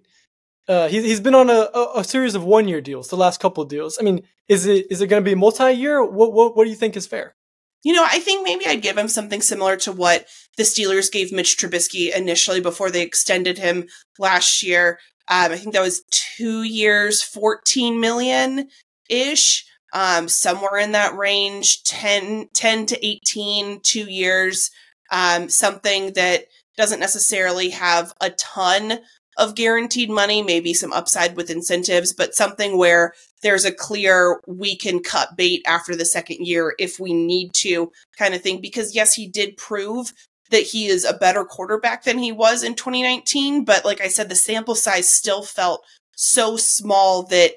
uh, 0.67 0.87
he, 0.87 1.01
he's 1.01 1.19
been 1.19 1.35
on 1.35 1.49
a, 1.49 1.69
a, 1.95 2.03
series 2.03 2.35
of 2.35 2.43
one 2.43 2.67
year 2.67 2.81
deals, 2.81 3.07
the 3.07 3.17
last 3.17 3.39
couple 3.39 3.63
of 3.63 3.69
deals. 3.69 3.97
I 3.99 4.03
mean, 4.03 4.21
is 4.47 4.65
it 4.65 4.87
is 4.89 5.01
it 5.01 5.07
going 5.07 5.23
to 5.23 5.29
be 5.29 5.35
multi 5.35 5.71
year? 5.71 6.03
What, 6.03 6.33
what 6.33 6.55
what 6.55 6.65
do 6.65 6.69
you 6.69 6.75
think 6.75 6.95
is 6.95 7.07
fair? 7.07 7.35
You 7.83 7.93
know, 7.93 8.05
I 8.07 8.19
think 8.19 8.43
maybe 8.43 8.67
I'd 8.67 8.83
give 8.83 8.97
him 8.97 9.07
something 9.07 9.41
similar 9.41 9.75
to 9.77 9.91
what 9.91 10.27
the 10.55 10.63
Steelers 10.63 11.11
gave 11.11 11.31
Mitch 11.31 11.57
Trubisky 11.57 12.15
initially 12.15 12.61
before 12.61 12.91
they 12.91 13.01
extended 13.01 13.57
him 13.57 13.87
last 14.19 14.61
year. 14.61 14.99
Um, 15.27 15.51
I 15.51 15.57
think 15.57 15.73
that 15.73 15.81
was 15.81 16.03
two 16.11 16.61
years, 16.61 17.23
fourteen 17.23 17.99
million 17.99 18.69
ish 19.09 19.65
um, 19.93 20.27
somewhere 20.27 20.77
in 20.77 20.93
that 20.93 21.15
range 21.17 21.83
10, 21.83 22.49
10 22.53 22.85
to 22.87 23.05
18, 23.05 23.81
two 23.81 24.09
years, 24.09 24.71
um, 25.11 25.49
something 25.49 26.13
that 26.13 26.45
doesn't 26.77 26.99
necessarily 26.99 27.69
have 27.69 28.13
a 28.21 28.29
ton 28.31 28.99
of 29.37 29.55
guaranteed 29.55 30.09
money, 30.09 30.41
maybe 30.41 30.73
some 30.73 30.93
upside 30.93 31.35
with 31.35 31.49
incentives, 31.49 32.13
but 32.13 32.35
something 32.35 32.77
where 32.77 33.13
there's 33.41 33.65
a 33.65 33.71
clear 33.71 34.41
we 34.45 34.75
can 34.75 35.01
cut 35.01 35.35
bait 35.35 35.61
after 35.65 35.95
the 35.95 36.05
second 36.05 36.45
year 36.45 36.75
if 36.77 36.99
we 36.99 37.13
need 37.13 37.53
to 37.53 37.91
kind 38.17 38.33
of 38.33 38.41
thing. 38.41 38.61
Because 38.61 38.95
yes, 38.95 39.13
he 39.13 39.27
did 39.27 39.57
prove 39.57 40.13
that 40.51 40.63
he 40.63 40.87
is 40.87 41.05
a 41.05 41.13
better 41.13 41.45
quarterback 41.45 42.03
than 42.03 42.17
he 42.17 42.31
was 42.31 42.63
in 42.63 42.75
2019, 42.75 43.63
but 43.63 43.85
like 43.85 44.01
I 44.01 44.09
said, 44.09 44.29
the 44.29 44.35
sample 44.35 44.75
size 44.75 45.11
still 45.11 45.43
felt 45.43 45.83
so 46.15 46.57
small 46.57 47.23
that 47.23 47.53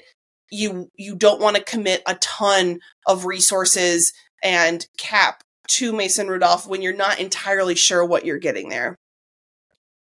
you 0.51 0.89
you 0.97 1.17
don't 1.17 1.41
want 1.41 1.57
to 1.57 1.63
commit 1.63 2.03
a 2.07 2.15
ton 2.17 2.79
of 3.07 3.27
resources 3.27 4.13
and 4.43 4.87
cap 4.97 5.43
to 5.67 5.93
Mason 5.93 6.29
Rudolph 6.29 6.67
when 6.67 6.83
you're 6.83 6.95
not 6.95 7.19
entirely 7.19 7.75
sure 7.75 8.05
what 8.05 8.25
you're 8.25 8.39
getting 8.39 8.69
there. 8.69 8.97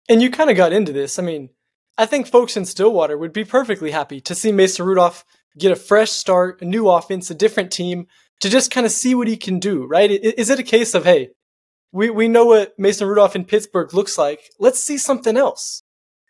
And 0.09 0.23
you 0.23 0.31
kind 0.31 0.49
of 0.49 0.57
got 0.57 0.73
into 0.73 0.93
this. 0.93 1.19
I 1.19 1.23
mean, 1.23 1.51
I 1.99 2.07
think 2.07 2.29
folks 2.29 2.57
in 2.57 2.65
Stillwater 2.65 3.19
would 3.19 3.33
be 3.33 3.45
perfectly 3.45 3.91
happy 3.91 4.21
to 4.21 4.35
see 4.35 4.53
Mason 4.53 4.87
Rudolph 4.87 5.25
get 5.59 5.73
a 5.73 5.77
fresh 5.77 6.13
start, 6.13 6.63
a 6.63 6.65
new 6.65 6.89
offense, 6.89 7.29
a 7.29 7.35
different 7.35 7.73
team 7.73 8.07
to 8.41 8.49
just 8.49 8.71
kind 8.71 8.87
of 8.87 8.93
see 8.93 9.17
what 9.17 9.27
he 9.27 9.37
can 9.37 9.59
do, 9.59 9.85
right? 9.85 10.09
Is 10.09 10.49
it 10.49 10.61
a 10.61 10.63
case 10.63 10.95
of, 10.95 11.05
hey, 11.05 11.31
we, 11.91 12.09
we 12.09 12.29
know 12.29 12.45
what 12.45 12.79
Mason 12.79 13.09
Rudolph 13.09 13.35
in 13.35 13.45
Pittsburgh 13.45 13.93
looks 13.93 14.17
like. 14.17 14.41
Let's 14.61 14.79
see 14.79 14.97
something 14.97 15.37
else. 15.37 15.83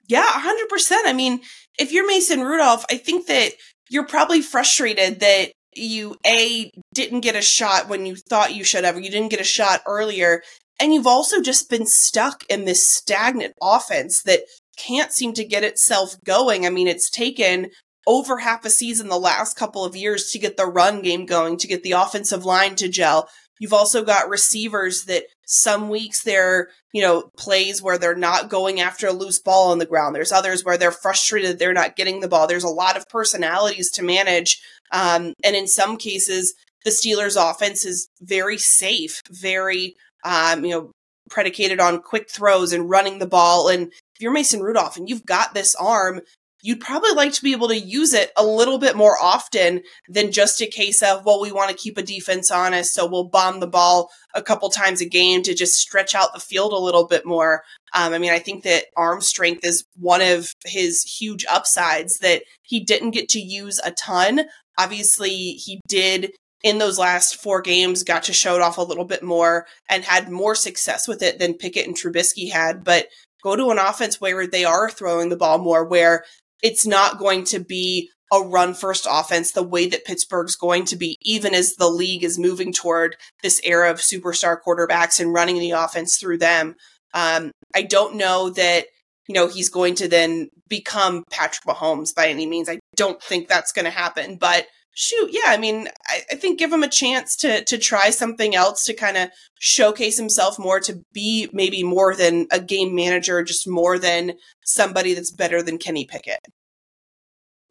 Yeah, 0.09 0.25
100%. 0.25 0.93
I 1.05 1.13
mean, 1.13 1.41
if 1.79 1.93
you're 1.93 2.07
Mason 2.07 2.41
Rudolph, 2.41 2.87
I 2.91 2.97
think 2.97 3.27
that 3.27 3.51
you're 3.91 4.07
probably 4.07 4.41
frustrated 4.41 5.21
that 5.21 5.53
you 5.77 6.17
a 6.27 6.71
didn't 6.95 7.21
get 7.21 7.37
a 7.37 7.43
shot 7.43 7.89
when 7.89 8.07
you 8.07 8.17
thought 8.17 8.55
you 8.55 8.65
should 8.65 8.85
have 8.85 8.97
or 8.97 9.01
you 9.01 9.11
didn't 9.11 9.29
get 9.29 9.41
a 9.41 9.45
shot 9.45 9.83
earlier 9.87 10.43
and 10.81 10.95
you've 10.95 11.07
also 11.07 11.41
just 11.41 11.69
been 11.69 11.87
stuck 11.87 12.45
in 12.49 12.65
this 12.65 12.91
stagnant 12.91 13.55
offense 13.63 14.23
that 14.23 14.41
can't 14.79 15.12
seem 15.12 15.33
to 15.33 15.45
get 15.45 15.64
itself 15.64 16.17
going 16.25 16.67
i 16.67 16.71
mean 16.71 16.88
it's 16.88 17.11
taken 17.11 17.71
over 18.07 18.38
half 18.38 18.64
a 18.64 18.71
season 18.71 19.09
the 19.09 19.19
last 19.19 19.57
couple 19.57 19.85
of 19.85 19.97
years 19.97 20.31
to 20.31 20.38
get 20.38 20.57
the 20.57 20.67
run 20.67 21.03
game 21.03 21.27
going 21.27 21.57
to 21.57 21.67
get 21.67 21.83
the 21.83 21.93
offensive 21.93 22.45
line 22.45 22.75
to 22.75 22.88
gel 22.88 23.29
You've 23.59 23.73
also 23.73 24.05
got 24.05 24.29
receivers 24.29 25.05
that 25.05 25.25
some 25.47 25.88
weeks 25.88 26.23
they're, 26.23 26.69
you 26.93 27.03
know, 27.03 27.31
plays 27.37 27.83
where 27.83 27.99
they're 27.99 28.14
not 28.14 28.49
going 28.49 28.81
after 28.81 29.09
a 29.09 29.12
loose 29.12 29.38
ball 29.38 29.71
on 29.73 29.79
the 29.79 29.87
ground. 29.87 30.14
There's 30.14 30.33
others 30.33 30.64
where 30.64 30.79
they're 30.79 30.93
frustrated 30.93 31.59
they're 31.59 31.73
not 31.73 31.97
getting 31.97 32.21
the 32.21 32.29
ball. 32.29 32.47
There's 32.47 32.64
a 32.64 32.69
lot 32.69 32.97
of 32.97 33.09
personalities 33.09 33.91
to 33.93 34.03
manage. 34.03 34.61
Um, 34.93 35.35
and 35.45 35.57
in 35.57 35.67
some 35.67 35.97
cases, 35.97 36.55
the 36.85 36.91
Steelers 36.91 37.37
offense 37.37 37.85
is 37.85 38.09
very 38.21 38.59
safe, 38.59 39.21
very, 39.31 39.95
um, 40.25 40.64
you 40.64 40.71
know, 40.71 40.93
predicated 41.29 41.81
on 41.81 42.01
quick 42.01 42.31
throws 42.31 42.73
and 42.73 42.88
running 42.88 43.19
the 43.19 43.27
ball. 43.27 43.69
And 43.69 43.93
if 44.19 44.23
you're 44.23 44.33
Mason 44.33 44.61
Rudolph 44.61 44.97
and 44.97 45.09
you've 45.09 45.25
got 45.25 45.55
this 45.55 45.77
arm, 45.77 46.23
you'd 46.61 46.81
probably 46.81 47.13
like 47.13 47.33
to 47.33 47.43
be 47.43 47.53
able 47.53 47.69
to 47.69 47.79
use 47.79 48.13
it 48.13 48.33
a 48.37 48.45
little 48.45 48.79
bit 48.79 48.97
more 48.97 49.17
often 49.23 49.81
than 50.09 50.33
just 50.33 50.61
a 50.61 50.67
case 50.67 51.03
of, 51.05 51.25
well, 51.25 51.41
we 51.41 51.53
want 51.53 51.71
to 51.71 51.77
keep 51.77 51.97
a 51.97 52.03
defense 52.03 52.51
honest, 52.51 52.93
so 52.93 53.07
we'll 53.07 53.29
bomb 53.29 53.61
the 53.61 53.67
ball 53.69 54.11
a 54.35 54.43
couple 54.43 54.69
times 54.71 55.01
a 55.01 55.09
game 55.09 55.41
to 55.45 55.55
just 55.55 55.75
stretch 55.75 56.17
out 56.17 56.35
the 56.35 56.41
field 56.41 56.73
a 56.73 56.77
little 56.77 57.07
bit 57.07 57.25
more. 57.25 57.63
Um, 57.95 58.13
I 58.13 58.19
mean, 58.19 58.33
I 58.33 58.41
think 58.41 58.65
that 58.65 58.87
arm 58.97 59.21
strength 59.21 59.65
is 59.65 59.85
one 59.95 60.21
of 60.21 60.53
his 60.67 61.05
huge 61.05 61.47
upsides 61.49 62.19
that 62.19 62.43
he 62.63 62.81
didn't 62.81 63.13
get 63.13 63.29
to 63.31 63.41
use 63.41 63.81
a 63.85 63.93
ton. 63.93 64.41
Obviously, 64.77 65.31
he 65.31 65.81
did 65.87 66.33
in 66.65 66.79
those 66.79 66.99
last 66.99 67.37
four 67.37 67.63
games 67.63 68.03
got 68.03 68.25
to 68.25 68.33
show 68.33 68.57
it 68.57 68.63
off 68.63 68.79
a 68.79 68.83
little 68.83 69.05
bit 69.05 69.23
more 69.23 69.65
and 69.89 70.03
had 70.03 70.29
more 70.29 70.57
success 70.57 71.07
with 71.07 71.23
it 71.23 71.39
than 71.39 71.55
Pickett 71.55 71.87
and 71.87 71.97
Trubisky 71.97 72.51
had. 72.51 72.83
But 72.83 73.07
go 73.49 73.57
to 73.57 73.71
an 73.71 73.79
offense 73.79 74.21
where 74.21 74.47
they 74.47 74.65
are 74.65 74.91
throwing 74.91 75.29
the 75.29 75.37
ball 75.37 75.59
more, 75.59 75.85
where 75.85 76.25
it's 76.63 76.87
not 76.87 77.19
going 77.19 77.45
to 77.45 77.61
be 77.61 78.11
a 78.31 78.41
run 78.41 78.75
first 78.75 79.07
offense 79.09 79.53
the 79.53 79.63
way 79.63 79.89
that 79.89 80.05
Pittsburgh's 80.05 80.55
going 80.55 80.85
to 80.87 80.97
be, 80.97 81.17
even 81.23 81.55
as 81.55 81.75
the 81.75 81.89
league 81.89 82.25
is 82.25 82.39
moving 82.39 82.73
toward 82.73 83.17
this 83.43 83.61
era 83.65 83.91
of 83.91 83.99
superstar 83.99 84.59
quarterbacks 84.61 85.19
and 85.19 85.33
running 85.33 85.59
the 85.59 85.71
offense 85.71 86.19
through 86.19 86.39
them. 86.39 86.75
Um, 87.15 87.53
I 87.75 87.83
don't 87.83 88.17
know 88.17 88.51
that, 88.51 88.87
you 89.29 89.35
know, 89.35 89.49
he's 89.49 89.71
going 89.71 89.95
to 89.97 90.09
then 90.09 90.51
become 90.69 91.25
Patrick 91.31 91.65
Mahomes 91.65 92.15
by 92.15 92.29
any 92.29 92.47
means. 92.47 92.69
I 92.69 92.81
don't 92.97 93.23
think 93.23 93.49
that's 93.49 93.73
going 93.73 93.87
to 93.87 93.91
happen, 93.91 94.37
but 94.37 94.67
shoot, 94.99 95.31
yeah, 95.33 95.47
I 95.47 95.59
mean, 95.59 95.89
I, 96.09 96.23
I, 96.33 96.35
think 96.35 96.59
give 96.59 96.73
him 96.73 96.83
a 96.83 96.89
chance 96.89 97.37
to 97.37 97.63
to 97.65 97.79
try 97.79 98.11
something 98.11 98.57
else 98.57 98.85
to 98.87 98.95
kind 98.95 99.17
of 99.17 99.31
showcase 99.61 100.19
himself 100.19 100.59
more, 100.59 100.81
to 100.81 101.05
be 101.13 101.49
maybe 101.53 101.85
more 101.85 102.17
than 102.17 102.49
a 102.51 102.61
game 102.61 102.97
manager, 102.97 103.43
just 103.45 103.69
more 103.69 103.99
than 103.99 104.35
somebody 104.65 105.15
that's 105.15 105.31
better 105.31 105.63
than 105.63 105.79
Kenny 105.79 106.05
Pickett. 106.05 106.41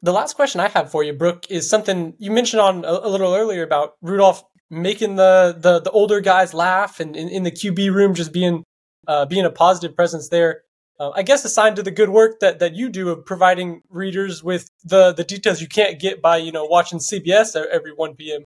The 0.02 0.13
last 0.13 0.36
question 0.36 0.62
I 0.62 0.70
have 0.70 0.90
for 0.90 1.04
you, 1.04 1.12
Brooke, 1.12 1.52
is 1.52 1.70
something 1.70 2.13
you 2.18 2.32
mentioned 2.32 2.62
on 2.62 2.86
a, 2.86 2.92
a 2.92 3.10
little 3.10 3.34
earlier 3.34 3.63
about 3.63 3.96
Rudolph 4.02 4.44
making 4.70 5.18
the 5.18 5.56
the, 5.60 5.82
the 5.82 5.92
older 5.92 6.22
guys 6.22 6.54
laugh 6.54 7.02
and 7.02 7.16
in, 7.16 7.28
in 7.28 7.44
the 7.44 7.52
QB 7.52 7.94
room 7.94 8.13
just 8.13 8.32
being 8.32 8.63
uh, 9.06 9.26
being 9.26 9.46
a 9.46 9.52
positive 9.52 9.98
presence 9.98 10.30
there 10.30 10.62
uh, 11.00 11.12
I 11.12 11.24
guess 11.24 11.46
a 11.46 11.50
sign 11.50 11.76
to 11.76 11.84
the 11.84 11.92
good 11.92 12.10
work 12.10 12.40
that, 12.40 12.60
that 12.60 12.76
you 12.76 12.90
do 12.90 13.10
of 13.10 13.26
providing 13.26 13.82
readers 13.90 14.44
with 14.44 14.70
the, 14.84 15.14
the 15.14 15.24
details 15.24 15.62
you 15.62 15.68
can't 15.68 16.00
get 16.00 16.22
by 16.22 16.38
you 16.38 16.52
know 16.52 16.66
watching 16.66 17.00
CBS 17.00 17.56
every 17.56 17.94
1 17.94 18.16
p.m. 18.16 18.44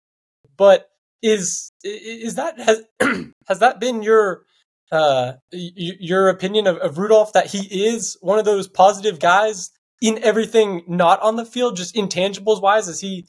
But 0.57 0.89
is 1.21 1.71
is 1.83 2.35
that 2.35 2.59
has 2.59 2.83
has 3.47 3.59
that 3.59 3.79
been 3.79 4.01
your 4.01 4.43
uh, 4.91 5.33
your 5.51 6.29
opinion 6.29 6.67
of, 6.67 6.77
of 6.77 6.97
Rudolph 6.97 7.33
that 7.33 7.47
he 7.47 7.85
is 7.85 8.17
one 8.21 8.39
of 8.39 8.45
those 8.45 8.67
positive 8.67 9.19
guys 9.19 9.71
in 10.01 10.17
everything 10.23 10.83
not 10.87 11.21
on 11.21 11.35
the 11.35 11.45
field, 11.45 11.75
just 11.77 11.95
intangibles 11.95 12.61
wise? 12.61 12.87
Is 12.87 12.99
he? 12.99 13.27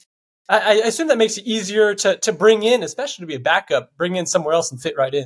I, 0.49 0.59
I 0.59 0.73
assume 0.87 1.07
that 1.09 1.17
makes 1.17 1.37
it 1.37 1.45
easier 1.45 1.93
to 1.95 2.17
to 2.17 2.31
bring 2.31 2.63
in, 2.63 2.81
especially 2.83 3.23
to 3.23 3.27
be 3.27 3.35
a 3.35 3.39
backup, 3.39 3.95
bring 3.97 4.15
in 4.15 4.25
somewhere 4.25 4.53
else 4.53 4.71
and 4.71 4.81
fit 4.81 4.95
right 4.97 5.13
in. 5.13 5.25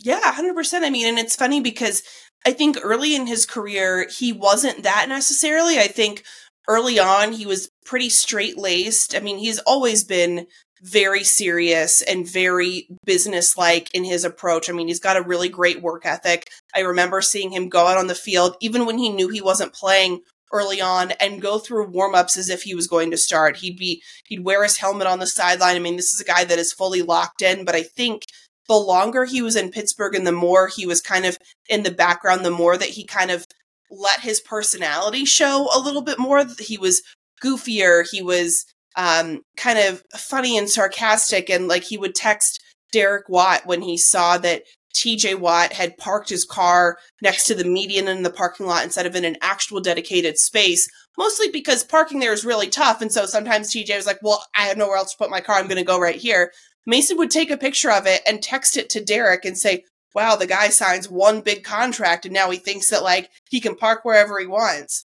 Yeah, 0.00 0.20
100%. 0.20 0.82
I 0.82 0.90
mean, 0.90 1.06
and 1.06 1.18
it's 1.18 1.36
funny 1.36 1.60
because 1.60 2.02
I 2.46 2.52
think 2.52 2.76
early 2.82 3.14
in 3.14 3.26
his 3.26 3.46
career, 3.46 4.08
he 4.10 4.32
wasn't 4.32 4.82
that 4.82 5.06
necessarily. 5.08 5.78
I 5.78 5.86
think 5.86 6.24
early 6.68 6.98
on, 6.98 7.32
he 7.32 7.46
was 7.46 7.70
pretty 7.84 8.10
straight 8.10 8.58
laced. 8.58 9.14
I 9.14 9.20
mean, 9.20 9.38
he's 9.38 9.60
always 9.60 10.04
been 10.04 10.46
very 10.82 11.24
serious 11.24 12.02
and 12.02 12.30
very 12.30 12.86
businesslike 13.06 13.88
in 13.94 14.04
his 14.04 14.24
approach. 14.24 14.68
I 14.68 14.74
mean, 14.74 14.88
he's 14.88 15.00
got 15.00 15.16
a 15.16 15.22
really 15.22 15.48
great 15.48 15.80
work 15.80 16.04
ethic. 16.04 16.50
I 16.74 16.80
remember 16.80 17.22
seeing 17.22 17.52
him 17.52 17.70
go 17.70 17.86
out 17.86 17.96
on 17.96 18.06
the 18.06 18.14
field, 18.14 18.56
even 18.60 18.84
when 18.84 18.98
he 18.98 19.08
knew 19.08 19.28
he 19.28 19.40
wasn't 19.40 19.72
playing 19.72 20.20
early 20.52 20.82
on, 20.82 21.12
and 21.12 21.40
go 21.40 21.58
through 21.58 21.88
warm-ups 21.88 22.36
as 22.36 22.50
if 22.50 22.62
he 22.62 22.74
was 22.74 22.86
going 22.86 23.10
to 23.10 23.16
start. 23.16 23.56
He'd 23.56 23.78
be 23.78 24.02
he'd 24.26 24.44
wear 24.44 24.62
his 24.62 24.76
helmet 24.76 25.06
on 25.06 25.20
the 25.20 25.26
sideline. 25.26 25.76
I 25.76 25.78
mean, 25.78 25.96
this 25.96 26.12
is 26.12 26.20
a 26.20 26.24
guy 26.24 26.44
that 26.44 26.58
is 26.58 26.72
fully 26.72 27.00
locked 27.00 27.40
in, 27.40 27.64
but 27.64 27.74
I 27.74 27.82
think 27.82 28.23
the 28.68 28.74
longer 28.74 29.24
he 29.24 29.42
was 29.42 29.56
in 29.56 29.70
Pittsburgh 29.70 30.14
and 30.14 30.26
the 30.26 30.32
more 30.32 30.68
he 30.68 30.86
was 30.86 31.00
kind 31.00 31.26
of 31.26 31.38
in 31.68 31.82
the 31.82 31.90
background, 31.90 32.44
the 32.44 32.50
more 32.50 32.76
that 32.76 32.90
he 32.90 33.04
kind 33.04 33.30
of 33.30 33.46
let 33.90 34.20
his 34.20 34.40
personality 34.40 35.24
show 35.24 35.68
a 35.74 35.80
little 35.80 36.02
bit 36.02 36.18
more. 36.18 36.44
He 36.58 36.78
was 36.78 37.02
goofier. 37.42 38.04
He 38.10 38.22
was 38.22 38.64
um, 38.96 39.42
kind 39.56 39.78
of 39.78 40.02
funny 40.16 40.56
and 40.56 40.68
sarcastic. 40.68 41.50
And 41.50 41.68
like 41.68 41.84
he 41.84 41.98
would 41.98 42.14
text 42.14 42.62
Derek 42.92 43.28
Watt 43.28 43.66
when 43.66 43.82
he 43.82 43.96
saw 43.96 44.38
that 44.38 44.62
TJ 44.94 45.40
Watt 45.40 45.72
had 45.72 45.98
parked 45.98 46.30
his 46.30 46.44
car 46.44 46.98
next 47.20 47.46
to 47.46 47.54
the 47.54 47.64
median 47.64 48.06
in 48.06 48.22
the 48.22 48.30
parking 48.30 48.66
lot 48.66 48.84
instead 48.84 49.06
of 49.06 49.16
in 49.16 49.24
an 49.24 49.36
actual 49.42 49.80
dedicated 49.80 50.38
space, 50.38 50.88
mostly 51.18 51.50
because 51.50 51.82
parking 51.82 52.20
there 52.20 52.32
is 52.32 52.44
really 52.44 52.68
tough. 52.68 53.02
And 53.02 53.10
so 53.12 53.26
sometimes 53.26 53.70
TJ 53.70 53.96
was 53.96 54.06
like, 54.06 54.20
Well, 54.22 54.44
I 54.54 54.62
have 54.62 54.76
nowhere 54.76 54.96
else 54.96 55.12
to 55.12 55.18
put 55.18 55.30
my 55.30 55.40
car. 55.40 55.56
I'm 55.56 55.66
going 55.66 55.78
to 55.78 55.84
go 55.84 55.98
right 55.98 56.14
here. 56.14 56.52
Mason 56.86 57.16
would 57.18 57.30
take 57.30 57.50
a 57.50 57.56
picture 57.56 57.90
of 57.90 58.06
it 58.06 58.22
and 58.26 58.42
text 58.42 58.76
it 58.76 58.90
to 58.90 59.04
Derek 59.04 59.44
and 59.44 59.56
say, 59.56 59.84
Wow, 60.14 60.36
the 60.36 60.46
guy 60.46 60.68
signs 60.68 61.10
one 61.10 61.40
big 61.40 61.64
contract 61.64 62.24
and 62.24 62.32
now 62.32 62.50
he 62.50 62.58
thinks 62.58 62.90
that 62.90 63.02
like 63.02 63.30
he 63.50 63.60
can 63.60 63.74
park 63.74 64.04
wherever 64.04 64.38
he 64.38 64.46
wants 64.46 65.06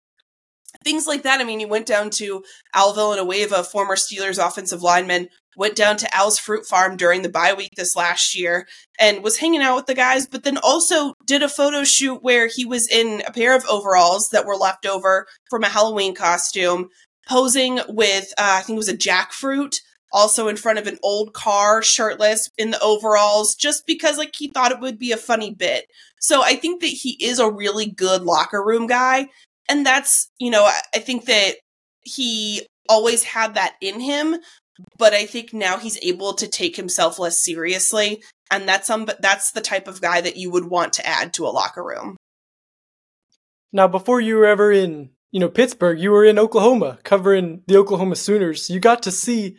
things 0.84 1.08
like 1.08 1.24
that. 1.24 1.42
I 1.42 1.44
mean, 1.44 1.60
he 1.60 1.66
went 1.66 1.86
down 1.86 2.10
to 2.12 2.44
Al 2.74 2.94
Villanueva, 2.94 3.64
former 3.64 3.96
Steelers 3.96 4.44
offensive 4.44 4.82
lineman, 4.82 5.30
went 5.56 5.76
down 5.76 5.98
to 5.98 6.16
Al's 6.16 6.40
Fruit 6.40 6.66
Farm 6.66 6.98
during 6.98 7.22
the 7.22 7.30
bye 7.30 7.54
week 7.54 7.72
this 7.76 7.96
last 7.96 8.38
year 8.38 8.68
and 9.00 9.24
was 9.24 9.38
hanging 9.38 9.62
out 9.62 9.76
with 9.76 9.86
the 9.86 9.94
guys, 9.94 10.26
but 10.26 10.44
then 10.44 10.58
also 10.58 11.14
did 11.26 11.44
a 11.44 11.50
photo 11.50 11.84
shoot 11.84 12.24
where 12.24 12.48
he 12.48 12.66
was 12.66 12.88
in 12.90 13.22
a 13.28 13.32
pair 13.32 13.56
of 13.56 13.66
overalls 13.70 14.30
that 14.30 14.46
were 14.46 14.56
left 14.56 14.86
over 14.86 15.28
from 15.50 15.64
a 15.64 15.70
Halloween 15.70 16.16
costume, 16.16 16.90
posing 17.28 17.80
with, 17.88 18.34
uh, 18.38 18.58
I 18.58 18.62
think 18.62 18.78
it 18.78 18.78
was 18.78 18.90
a 18.90 18.98
jackfruit. 18.98 19.80
Also 20.14 20.48
in 20.48 20.56
front 20.56 20.80
of 20.80 20.88
an 20.88 21.00
old 21.04 21.34
car, 21.34 21.82
shirtless 21.82 22.50
in 22.58 22.72
the 22.72 22.80
overalls, 22.82 23.56
just 23.56 23.86
because 23.86 24.18
like 24.18 24.32
he 24.38 24.48
thought 24.48 24.72
it 24.72 24.80
would 24.80 25.00
be 25.00 25.12
a 25.12 25.18
funny 25.18 25.54
bit. 25.54 25.86
So 26.22 26.44
I 26.44 26.56
think 26.56 26.82
that 26.82 26.88
he 26.88 27.18
is 27.20 27.40
a 27.40 27.52
really 27.52 27.88
good 27.90 28.22
locker 28.22 28.64
room 28.64 28.88
guy 28.88 29.28
and 29.70 29.86
that's 29.86 30.30
you 30.40 30.52
know 30.52 30.64
I, 30.94 31.00
think 31.00 31.26
that 31.26 31.56
he 32.02 32.66
always 32.90 33.24
had 33.24 33.56
that 33.56 33.76
in 33.82 34.00
him 34.00 34.38
but 34.98 35.14
i 35.14 35.26
think 35.26 35.54
now 35.54 35.78
he's 35.78 35.98
able 36.02 36.34
to 36.34 36.48
take 36.48 36.76
himself 36.76 37.20
less 37.20 37.40
seriously 37.40 38.24
and 38.52 38.68
that's 38.68 38.88
some 38.88 39.08
that's 39.20 39.52
the 39.52 39.62
type 39.62 39.88
of 39.88 40.02
guy 40.02 40.22
that 40.22 40.38
you 40.38 40.52
would 40.52 40.66
want 40.66 40.94
to 40.94 41.08
add 41.08 41.34
to 41.34 41.46
a 41.46 41.50
locker 41.50 41.84
room 41.84 42.18
now 43.72 43.88
before 43.88 44.20
you 44.20 44.36
were 44.36 44.46
ever 44.46 44.72
in 44.72 45.10
you 45.32 45.40
know 45.40 45.50
pittsburgh 45.50 46.00
you 46.00 46.12
were 46.12 46.26
in 46.26 46.40
oklahoma 46.40 47.00
covering 47.04 47.62
the 47.68 47.78
oklahoma 47.78 48.16
sooners 48.16 48.70
you 48.70 48.80
got 48.80 49.04
to 49.04 49.12
see 49.12 49.56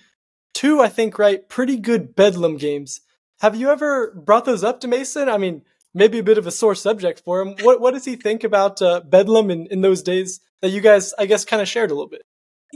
two 0.54 0.80
i 0.80 0.88
think 0.88 1.18
right 1.18 1.48
pretty 1.48 1.76
good 1.76 2.16
bedlam 2.16 2.56
games 2.56 3.00
have 3.40 3.54
you 3.54 3.70
ever 3.70 4.12
brought 4.12 4.46
those 4.46 4.64
up 4.64 4.80
to 4.80 4.88
mason 4.88 5.28
i 5.28 5.36
mean 5.36 5.62
maybe 5.94 6.18
a 6.18 6.24
bit 6.24 6.38
of 6.38 6.46
a 6.46 6.50
sore 6.50 6.74
subject 6.74 7.22
for 7.24 7.40
him. 7.40 7.54
What 7.62 7.80
what 7.80 7.94
does 7.94 8.04
he 8.04 8.16
think 8.16 8.44
about 8.44 8.82
uh, 8.82 9.00
Bedlam 9.00 9.50
in, 9.50 9.66
in 9.68 9.80
those 9.80 10.02
days 10.02 10.40
that 10.60 10.70
you 10.70 10.80
guys, 10.80 11.14
I 11.18 11.26
guess, 11.26 11.44
kind 11.44 11.62
of 11.62 11.68
shared 11.68 11.90
a 11.90 11.94
little 11.94 12.10
bit? 12.10 12.22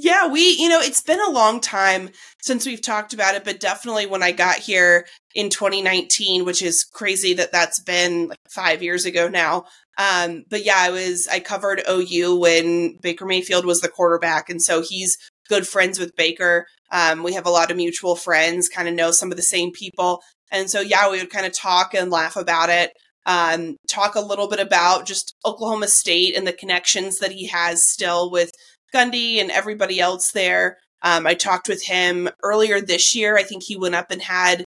Yeah, 0.01 0.29
we, 0.29 0.57
you 0.57 0.69
know, 0.69 0.79
it's 0.79 1.01
been 1.01 1.21
a 1.21 1.31
long 1.31 1.61
time 1.61 2.11
since 2.41 2.65
we've 2.65 2.81
talked 2.81 3.13
about 3.13 3.35
it, 3.35 3.43
but 3.43 3.59
definitely 3.59 4.07
when 4.07 4.23
I 4.23 4.31
got 4.31 4.59
here 4.59 5.07
in 5.35 5.51
2019, 5.51 6.45
which 6.45 6.63
is 6.63 6.85
crazy 6.85 7.35
that 7.35 7.51
that's 7.51 7.81
been 7.81 8.29
like 8.29 8.39
five 8.49 8.81
years 8.81 9.07
ago 9.07 9.29
now. 9.29 9.65
Um, 9.99 10.45
but 10.49 10.65
yeah, 10.65 10.77
I 10.77 10.91
was, 10.91 11.27
I 11.27 11.41
covered 11.41 11.83
OU 11.91 12.39
when 12.39 12.99
Baker 13.03 13.27
Mayfield 13.27 13.67
was 13.67 13.81
the 13.81 13.89
quarterback. 13.89 14.49
And 14.49 14.63
so 14.63 14.83
he's 14.83 15.19
good 15.49 15.67
friends 15.67 15.99
with 15.99 16.15
Baker. 16.15 16.69
Um, 16.91 17.23
we 17.23 17.35
have 17.35 17.47
a 17.47 17.51
lot 17.51 17.71
of 17.71 17.77
mutual 17.77 18.17
friends, 18.17 18.69
kind 18.69 18.89
of 18.89 18.95
know 18.95 19.11
some 19.11 19.31
of 19.31 19.37
the 19.37 19.43
same 19.43 19.73
people. 19.73 20.23
And 20.51 20.71
so, 20.71 20.81
yeah, 20.81 21.11
we 21.11 21.19
would 21.19 21.31
kind 21.31 21.47
of 21.47 21.53
talk 21.53 21.95
and 21.95 22.11
laugh 22.11 22.37
about 22.37 22.71
it 22.71 22.93
um, 23.29 23.77
talk 23.87 24.15
a 24.15 24.21
little 24.21 24.49
bit 24.49 24.59
about 24.59 25.07
just 25.07 25.37
Oklahoma 25.45 25.87
State 25.87 26.35
and 26.35 26.47
the 26.47 26.53
connections 26.53 27.19
that 27.19 27.31
he 27.31 27.47
has 27.49 27.85
still 27.85 28.31
with 28.31 28.51
Gundy 28.93 29.39
and 29.39 29.51
everybody 29.51 30.01
else 30.01 30.33
there. 30.33 30.79
Um, 31.03 31.27
I 31.27 31.35
talked 31.35 31.69
with 31.69 31.85
him 31.85 32.31
earlier 32.43 32.81
this 32.81 33.15
year. 33.15 33.37
I 33.37 33.43
think 33.43 33.63
he 33.63 33.77
went 33.77 33.95
up 33.95 34.11
and 34.11 34.23
had, 34.23 34.65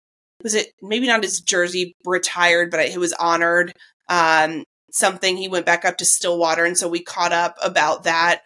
was 0.43 0.55
it 0.55 0.71
maybe 0.81 1.05
not 1.05 1.21
his 1.21 1.39
jersey 1.39 1.93
retired, 2.03 2.71
but 2.71 2.89
he 2.89 2.97
was 2.97 3.13
honored. 3.13 3.73
Um, 4.09 4.63
something 4.91 5.37
he 5.37 5.47
went 5.47 5.67
back 5.67 5.85
up 5.85 5.97
to 5.97 6.05
Stillwater. 6.05 6.65
And 6.65 6.77
so 6.77 6.87
we 6.87 7.03
caught 7.03 7.33
up 7.33 7.57
about 7.61 8.05
that. 8.05 8.41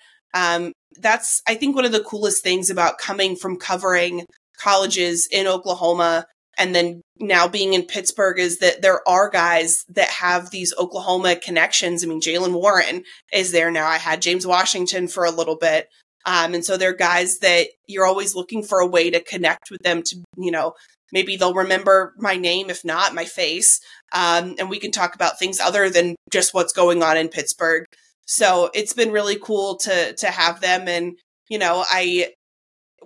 That's, 0.99 1.41
I 1.47 1.55
think, 1.55 1.75
one 1.75 1.85
of 1.85 1.91
the 1.91 2.03
coolest 2.03 2.43
things 2.43 2.69
about 2.69 2.97
coming 2.97 3.35
from 3.35 3.57
covering 3.57 4.25
colleges 4.57 5.27
in 5.31 5.47
Oklahoma 5.47 6.25
and 6.57 6.75
then 6.75 7.01
now 7.19 7.47
being 7.47 7.73
in 7.73 7.83
Pittsburgh 7.83 8.39
is 8.39 8.59
that 8.59 8.81
there 8.81 9.07
are 9.07 9.29
guys 9.29 9.85
that 9.89 10.09
have 10.09 10.51
these 10.51 10.73
Oklahoma 10.77 11.35
connections. 11.35 12.03
I 12.03 12.07
mean, 12.07 12.21
Jaylen 12.21 12.53
Warren 12.53 13.03
is 13.33 13.51
there 13.51 13.71
now. 13.71 13.87
I 13.87 13.97
had 13.97 14.21
James 14.21 14.45
Washington 14.45 15.07
for 15.07 15.23
a 15.23 15.31
little 15.31 15.55
bit. 15.55 15.87
Um, 16.25 16.53
and 16.53 16.63
so 16.63 16.77
they're 16.77 16.93
guys 16.93 17.39
that 17.39 17.67
you're 17.87 18.05
always 18.05 18.35
looking 18.35 18.63
for 18.63 18.79
a 18.79 18.87
way 18.87 19.09
to 19.09 19.23
connect 19.23 19.71
with 19.71 19.81
them 19.81 20.03
to, 20.03 20.17
you 20.37 20.51
know, 20.51 20.73
maybe 21.11 21.35
they'll 21.35 21.53
remember 21.53 22.13
my 22.17 22.35
name, 22.35 22.69
if 22.69 22.85
not 22.85 23.15
my 23.15 23.25
face. 23.25 23.79
Um, 24.13 24.55
and 24.59 24.69
we 24.69 24.79
can 24.79 24.91
talk 24.91 25.15
about 25.15 25.39
things 25.39 25.59
other 25.59 25.89
than 25.89 26.15
just 26.31 26.53
what's 26.53 26.73
going 26.73 27.01
on 27.01 27.17
in 27.17 27.29
Pittsburgh. 27.29 27.85
So 28.31 28.69
it's 28.73 28.93
been 28.93 29.11
really 29.11 29.37
cool 29.37 29.75
to, 29.79 30.13
to 30.13 30.27
have 30.27 30.61
them. 30.61 30.87
And, 30.87 31.17
you 31.49 31.59
know, 31.59 31.83
I, 31.91 32.29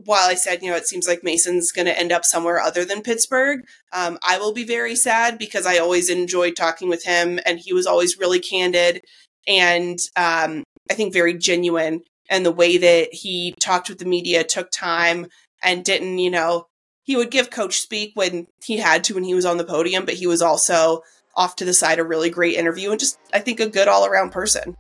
while 0.04 0.30
I 0.30 0.36
said, 0.36 0.62
you 0.62 0.70
know, 0.70 0.78
it 0.78 0.86
seems 0.86 1.08
like 1.08 1.24
Mason's 1.24 1.72
going 1.72 1.88
to 1.88 2.00
end 2.00 2.12
up 2.12 2.24
somewhere 2.24 2.60
other 2.60 2.86
than 2.86 3.02
Pittsburgh, 3.02 3.62
um, 3.92 4.20
I 4.22 4.38
will 4.38 4.54
be 4.54 4.64
very 4.64 4.96
sad 4.96 5.40
because 5.40 5.66
I 5.66 5.80
always 5.80 6.12
enjoyed 6.12 6.56
talking 6.56 6.90
with 6.90 7.06
him 7.06 7.40
and 7.44 7.58
he 7.58 7.74
was 7.74 7.88
always 7.88 8.20
really 8.20 8.40
candid 8.40 9.02
and 9.48 9.98
um, 10.16 10.64
I 10.92 10.94
think 10.94 11.12
very 11.12 11.34
genuine. 11.34 12.04
And 12.30 12.46
the 12.46 12.52
way 12.52 12.78
that 12.78 13.12
he 13.12 13.56
talked 13.60 13.90
with 13.90 13.98
the 13.98 14.06
media 14.06 14.44
took 14.44 14.70
time 14.70 15.26
and 15.64 15.84
didn't, 15.84 16.20
you 16.20 16.30
know, 16.30 16.68
he 17.02 17.16
would 17.16 17.32
give 17.32 17.50
coach 17.50 17.80
speak 17.80 18.12
when 18.14 18.46
he 18.64 18.78
had 18.78 19.04
to 19.06 19.16
when 19.16 19.24
he 19.24 19.34
was 19.34 19.46
on 19.46 19.58
the 19.58 19.66
podium, 19.66 20.06
but 20.06 20.14
he 20.14 20.28
was 20.28 20.44
also 20.44 21.02
off 21.36 21.56
to 21.56 21.66
the 21.66 21.74
side 21.74 21.98
a 21.98 22.04
really 22.04 22.30
great 22.30 22.58
interview 22.58 22.92
and 22.92 23.00
just, 23.00 23.18
I 23.34 23.40
think, 23.40 23.60
a 23.60 23.68
good 23.68 23.88
all 23.88 24.06
around 24.06 24.32
person. 24.32 24.76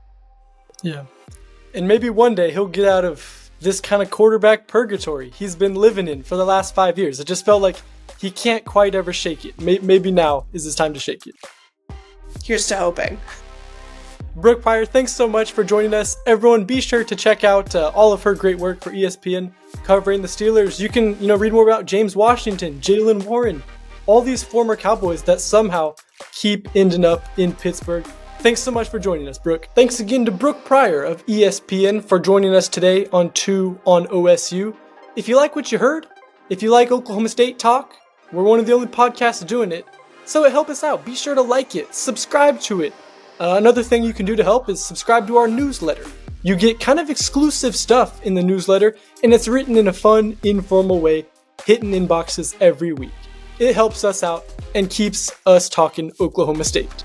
Yeah. 0.81 1.05
And 1.73 1.87
maybe 1.87 2.09
one 2.09 2.35
day 2.35 2.51
he'll 2.51 2.67
get 2.67 2.87
out 2.87 3.05
of 3.05 3.51
this 3.59 3.79
kind 3.79 4.01
of 4.01 4.09
quarterback 4.09 4.67
purgatory 4.67 5.29
he's 5.29 5.55
been 5.55 5.75
living 5.75 6.07
in 6.07 6.23
for 6.23 6.35
the 6.35 6.45
last 6.45 6.75
five 6.75 6.97
years. 6.97 7.19
It 7.19 7.27
just 7.27 7.45
felt 7.45 7.61
like 7.61 7.77
he 8.19 8.31
can't 8.31 8.65
quite 8.65 8.95
ever 8.95 9.13
shake 9.13 9.45
it. 9.45 9.59
Maybe 9.59 10.11
now 10.11 10.45
is 10.53 10.63
his 10.63 10.75
time 10.75 10.93
to 10.93 10.99
shake 10.99 11.27
it. 11.27 11.35
Here's 12.43 12.67
to 12.67 12.77
hoping. 12.77 13.19
Brooke 14.35 14.61
Pryor, 14.61 14.85
thanks 14.85 15.13
so 15.13 15.27
much 15.29 15.53
for 15.53 15.63
joining 15.63 15.93
us. 15.93 16.17
Everyone, 16.25 16.65
be 16.65 16.81
sure 16.81 17.05
to 17.05 17.15
check 17.15 17.45
out 17.45 17.73
uh, 17.73 17.91
all 17.95 18.11
of 18.11 18.21
her 18.23 18.35
great 18.35 18.57
work 18.57 18.83
for 18.83 18.91
ESPN 18.91 19.51
covering 19.83 20.21
the 20.21 20.27
Steelers. 20.27 20.77
You 20.77 20.89
can, 20.89 21.19
you 21.21 21.27
know, 21.27 21.37
read 21.37 21.53
more 21.53 21.63
about 21.63 21.85
James 21.85 22.17
Washington, 22.17 22.79
Jaylen 22.81 23.23
Warren, 23.23 23.63
all 24.05 24.21
these 24.21 24.43
former 24.43 24.75
Cowboys 24.75 25.23
that 25.23 25.39
somehow 25.39 25.95
keep 26.33 26.67
ending 26.75 27.05
up 27.05 27.25
in 27.37 27.53
Pittsburgh. 27.53 28.05
Thanks 28.45 28.61
so 28.61 28.69
much 28.69 28.89
for 28.89 28.99
joining 28.99 29.27
us, 29.27 29.39
Brooke. 29.39 29.69
Thanks 29.73 29.99
again 29.99 30.23
to 30.25 30.31
Brooke 30.31 30.63
Pryor 30.65 31.01
of 31.01 31.25
ESPN 31.25 32.05
for 32.05 32.19
joining 32.19 32.53
us 32.53 32.69
today 32.69 33.07
on 33.07 33.31
2 33.31 33.79
on 33.85 34.05
OSU. 34.09 34.75
If 35.15 35.27
you 35.27 35.35
like 35.35 35.55
what 35.55 35.71
you 35.71 35.79
heard, 35.79 36.05
if 36.51 36.61
you 36.61 36.69
like 36.69 36.91
Oklahoma 36.91 37.29
State 37.29 37.57
talk, 37.57 37.95
we're 38.31 38.43
one 38.43 38.59
of 38.59 38.67
the 38.67 38.73
only 38.73 38.85
podcasts 38.85 39.43
doing 39.47 39.71
it. 39.71 39.87
So 40.25 40.47
help 40.47 40.69
us 40.69 40.83
out. 40.83 41.03
Be 41.03 41.15
sure 41.15 41.33
to 41.33 41.41
like 41.41 41.73
it, 41.73 41.95
subscribe 41.95 42.59
to 42.61 42.83
it. 42.83 42.93
Uh, 43.39 43.55
another 43.57 43.81
thing 43.81 44.03
you 44.03 44.13
can 44.13 44.27
do 44.27 44.35
to 44.35 44.43
help 44.43 44.69
is 44.69 44.79
subscribe 44.79 45.25
to 45.25 45.37
our 45.37 45.47
newsletter. 45.47 46.05
You 46.43 46.55
get 46.55 46.79
kind 46.79 46.99
of 46.99 47.09
exclusive 47.09 47.75
stuff 47.75 48.21
in 48.21 48.35
the 48.35 48.43
newsletter, 48.43 48.95
and 49.23 49.33
it's 49.33 49.47
written 49.47 49.75
in 49.75 49.87
a 49.87 49.93
fun, 49.93 50.37
informal 50.43 50.99
way, 50.99 51.25
hitting 51.65 51.93
inboxes 51.93 52.55
every 52.61 52.93
week. 52.93 53.09
It 53.57 53.73
helps 53.73 54.03
us 54.03 54.21
out 54.21 54.45
and 54.75 54.87
keeps 54.87 55.31
us 55.47 55.67
talking 55.67 56.11
Oklahoma 56.19 56.63
State. 56.63 57.03